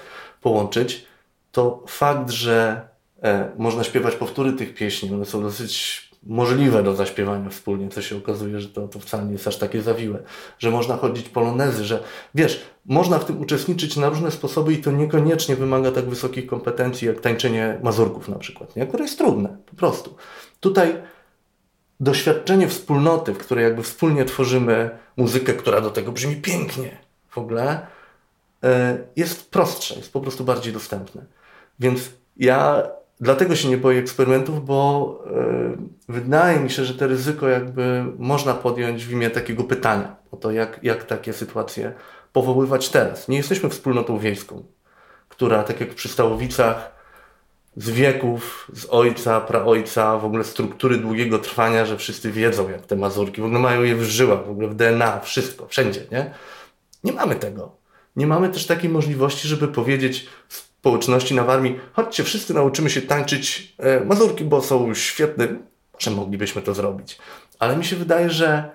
[0.47, 1.07] połączyć,
[1.53, 2.89] to fakt, że
[3.23, 8.17] E, można śpiewać powtóry tych pieśni, one są dosyć możliwe do zaśpiewania wspólnie, co się
[8.17, 10.23] okazuje, że to, to wcale nie jest aż takie zawiłe,
[10.59, 12.03] że można chodzić polonezy, że
[12.35, 17.09] wiesz, można w tym uczestniczyć na różne sposoby i to niekoniecznie wymaga tak wysokich kompetencji
[17.09, 18.87] jak tańczenie mazurków na przykład, nie?
[18.87, 20.17] które jest trudne, po prostu.
[20.61, 20.95] Tutaj
[22.01, 27.87] doświadczenie wspólnoty, w której jakby wspólnie tworzymy muzykę, która do tego brzmi pięknie w ogóle,
[29.17, 31.25] jest prostsze, jest po prostu bardziej dostępne.
[31.79, 32.83] Więc ja
[33.21, 35.77] dlatego się nie boję eksperymentów, bo e,
[36.09, 40.51] wydaje mi się, że to ryzyko jakby można podjąć w imię takiego pytania o to,
[40.51, 41.93] jak, jak takie sytuacje
[42.33, 43.29] powoływać teraz.
[43.29, 44.65] Nie jesteśmy wspólnotą wiejską,
[45.29, 46.97] która tak jak przy Stałowicach
[47.77, 52.97] z wieków, z ojca, praojca, w ogóle struktury długiego trwania, że wszyscy wiedzą, jak te
[52.97, 56.35] mazurki, w ogóle mają je w żyłach, w ogóle w DNA, wszystko, wszędzie, nie?
[57.05, 57.86] Nie mamy tego.
[58.17, 63.75] Nie mamy też takiej możliwości, żeby powiedzieć społeczności na Warmii, chodźcie, wszyscy nauczymy się tańczyć
[63.79, 65.49] e, mazurki, bo są świetne.
[65.95, 67.19] Może moglibyśmy to zrobić.
[67.59, 68.71] Ale mi się wydaje, że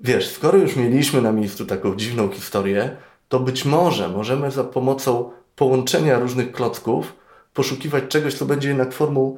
[0.00, 2.96] wiesz, skoro już mieliśmy na miejscu taką dziwną historię,
[3.28, 7.12] to być może możemy za pomocą połączenia różnych klocków
[7.54, 9.36] poszukiwać czegoś, co będzie jednak formą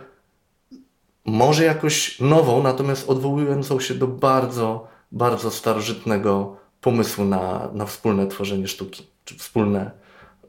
[1.24, 8.68] może jakoś nową, natomiast odwołującą się do bardzo, bardzo starożytnego pomysłu na, na wspólne tworzenie
[8.68, 9.90] sztuki, czy wspólne,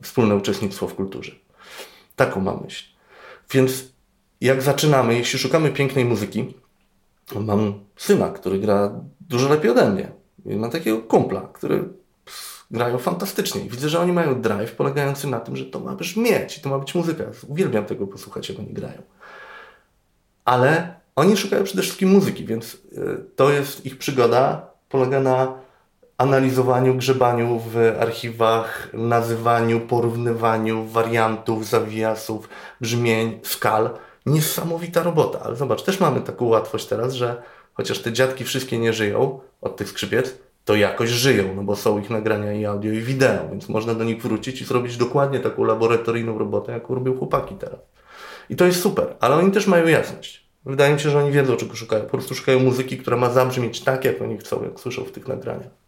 [0.01, 1.31] wspólne uczestnictwo w kulturze.
[2.15, 2.85] Taką mam myśl.
[3.51, 3.83] Więc
[4.41, 6.53] jak zaczynamy, jeśli szukamy pięknej muzyki,
[7.35, 8.91] mam syna, który gra
[9.29, 10.11] dużo lepiej ode mnie.
[10.45, 11.83] I mam takiego kumpla, który
[12.71, 13.61] grają fantastycznie.
[13.61, 16.79] Widzę, że oni mają drive polegający na tym, że to ma brzmieć i to ma
[16.79, 17.23] być muzyka.
[17.47, 19.01] Uwielbiam tego posłuchać, jak oni grają.
[20.45, 22.79] Ale oni szukają przede wszystkim muzyki, więc y,
[23.35, 25.60] to jest ich przygoda, polega na
[26.21, 32.49] analizowaniu, grzebaniu w archiwach, nazywaniu, porównywaniu wariantów, zawiasów,
[32.81, 33.89] brzmień, skal.
[34.25, 37.41] Niesamowita robota, ale zobacz, też mamy taką łatwość teraz, że
[37.73, 41.99] chociaż te dziadki wszystkie nie żyją od tych skrzypiec, to jakoś żyją, no bo są
[41.99, 45.63] ich nagrania i audio i wideo, więc można do nich wrócić i zrobić dokładnie taką
[45.63, 47.79] laboratoryjną robotę, jaką robią chłopaki teraz.
[48.49, 50.45] I to jest super, ale oni też mają jasność.
[50.65, 52.03] Wydaje mi się, że oni wiedzą, czego szukają.
[52.03, 55.27] Po prostu szukają muzyki, która ma zabrzmieć tak, jak oni chcą, jak słyszą w tych
[55.27, 55.80] nagraniach.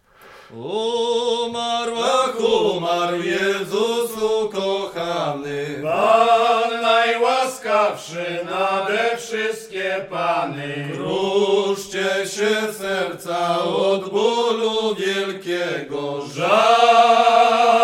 [0.58, 4.12] Umarł, ach, umarł Jezus
[4.44, 10.90] ukochany, Pan najłaskawszy nade wszystkie Pany.
[10.94, 17.76] Kruszcie się serca od bólu wielkiego, żalu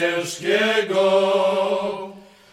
[0.00, 1.32] ciężkiego.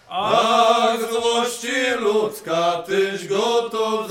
[0.09, 4.07] Ach, złości ludzka, tyś go to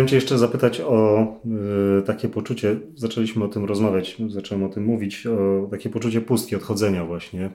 [0.00, 1.26] Chciałem Cię jeszcze zapytać o
[1.98, 6.56] y, takie poczucie, zaczęliśmy o tym rozmawiać, zacząłem o tym mówić, o takie poczucie pustki,
[6.56, 7.50] odchodzenia właśnie.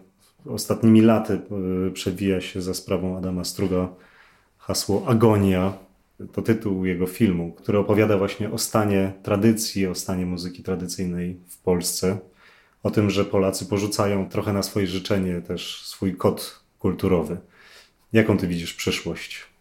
[0.50, 1.40] Ostatnimi laty
[1.88, 3.90] y, przewija się za sprawą Adama Struga
[4.58, 5.74] hasło Agonia.
[6.34, 11.58] To tytuł jego filmu, który opowiada właśnie o stanie tradycji, o stanie muzyki tradycyjnej w
[11.58, 12.18] Polsce.
[12.84, 17.38] O tym, że Polacy porzucają trochę na swoje życzenie też swój kod kulturowy.
[18.14, 19.55] Jaką Ty widzisz przyszłość?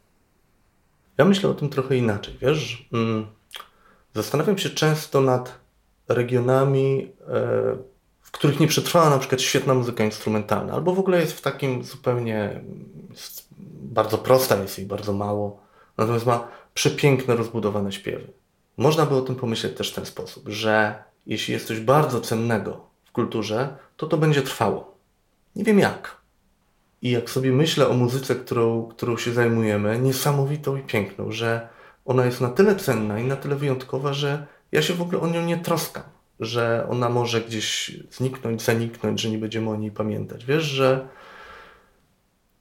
[1.19, 2.89] Ja myślę o tym trochę inaczej, wiesz?
[2.93, 3.27] Mm,
[4.15, 5.59] Zastanawiam się często nad
[6.09, 7.77] regionami, e,
[8.21, 11.85] w których nie przetrwała na przykład świetna muzyka instrumentalna, albo w ogóle jest w takim
[11.85, 12.61] zupełnie
[13.83, 15.61] bardzo prosta, jest jej bardzo mało,
[15.99, 18.33] natomiast ma przepiękne, rozbudowane śpiewy.
[18.77, 22.87] Można by o tym pomyśleć też w ten sposób, że jeśli jest coś bardzo cennego
[23.05, 24.95] w kulturze, to to będzie trwało.
[25.57, 26.17] Nie wiem jak.
[27.05, 31.69] I jak sobie myślę o muzyce, którą, którą się zajmujemy, niesamowitą i piękną, że
[32.05, 35.27] ona jest na tyle cenna i na tyle wyjątkowa, że ja się w ogóle o
[35.27, 36.03] nią nie troskam,
[36.41, 40.45] że ona może gdzieś zniknąć, zaniknąć, że nie będziemy o niej pamiętać.
[40.45, 41.09] Wiesz, że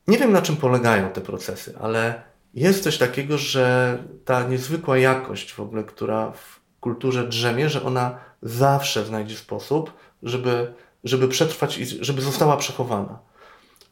[0.07, 2.23] nie wiem na czym polegają te procesy, ale
[2.53, 8.17] jest coś takiego, że ta niezwykła jakość w ogóle, która w kulturze drzemie, że ona
[8.41, 10.73] zawsze znajdzie sposób, żeby,
[11.03, 13.32] żeby przetrwać i żeby została przechowana.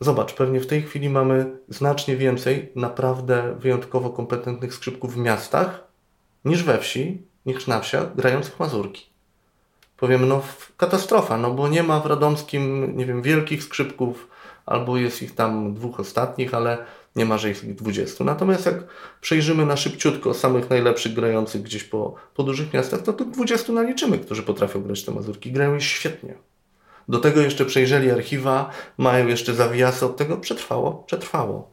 [0.04, 5.84] Zobacz, pewnie w tej chwili mamy znacznie więcej naprawdę wyjątkowo kompetentnych skrzypków w miastach
[6.46, 9.06] niż we wsi, niż na wsiach grających mazurki.
[9.98, 10.42] Powiem, no
[10.78, 14.28] katastrofa, no bo nie ma w Radomskim, nie wiem, wielkich skrzypków,
[14.66, 16.86] albo jest ich tam dwóch ostatnich, ale
[17.16, 18.24] nie ma, że ich dwudziestu.
[18.24, 18.76] Natomiast jak
[19.22, 24.18] przejrzymy na szybciutko samych najlepszych grających gdzieś po, po dużych miastach, to tych dwudziestu naliczymy,
[24.20, 25.52] którzy potrafią grać te mazurki.
[25.52, 26.51] Grają świetnie.
[27.10, 30.38] Do tego jeszcze przejrzeli archiwa, mają jeszcze zawiasy od tego.
[30.38, 31.72] Przetrwało, przetrwało.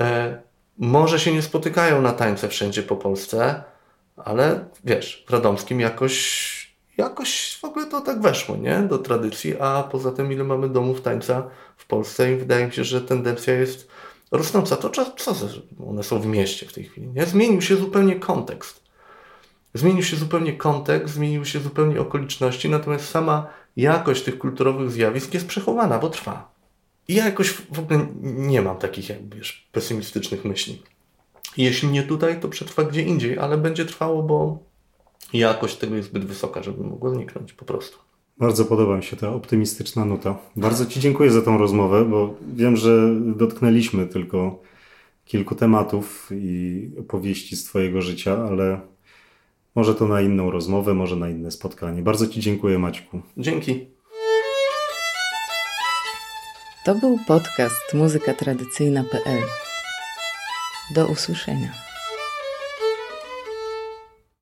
[0.00, 0.38] E,
[0.78, 3.64] może się nie spotykają na tańce wszędzie po Polsce,
[4.16, 8.78] ale wiesz, w Radomskim jakoś, jakoś w ogóle to tak weszło, nie?
[8.78, 12.84] Do tradycji, a poza tym ile mamy domów tańca w Polsce i wydaje mi się,
[12.84, 13.88] że tendencja jest
[14.32, 14.76] rosnąca.
[14.76, 15.34] To co,
[15.88, 17.26] one są w mieście w tej chwili, nie?
[17.26, 18.86] Zmienił się zupełnie kontekst.
[19.74, 23.46] Zmienił się zupełnie kontekst, zmieniły się zupełnie okoliczności, natomiast sama
[23.76, 26.56] jakość tych kulturowych zjawisk jest przechowana, bo trwa.
[27.08, 30.82] I ja jakoś w ogóle nie mam takich jakby wiesz, pesymistycznych myśli.
[31.56, 34.58] Jeśli nie tutaj, to przetrwa gdzie indziej, ale będzie trwało, bo
[35.32, 37.98] jakość tego jest zbyt wysoka, żeby mogło zniknąć po prostu.
[38.38, 40.38] Bardzo podoba mi się ta optymistyczna nuta.
[40.56, 44.62] Bardzo Ci dziękuję za tą rozmowę, bo wiem, że dotknęliśmy tylko
[45.24, 48.80] kilku tematów i opowieści z Twojego życia, ale
[49.76, 52.02] może to na inną rozmowę, może na inne spotkanie.
[52.02, 53.20] Bardzo Ci dziękuję, Maćku.
[53.36, 53.86] Dzięki.
[56.84, 59.42] To był podcast muzykatradycyjna.pl.
[60.94, 61.85] Do usłyszenia.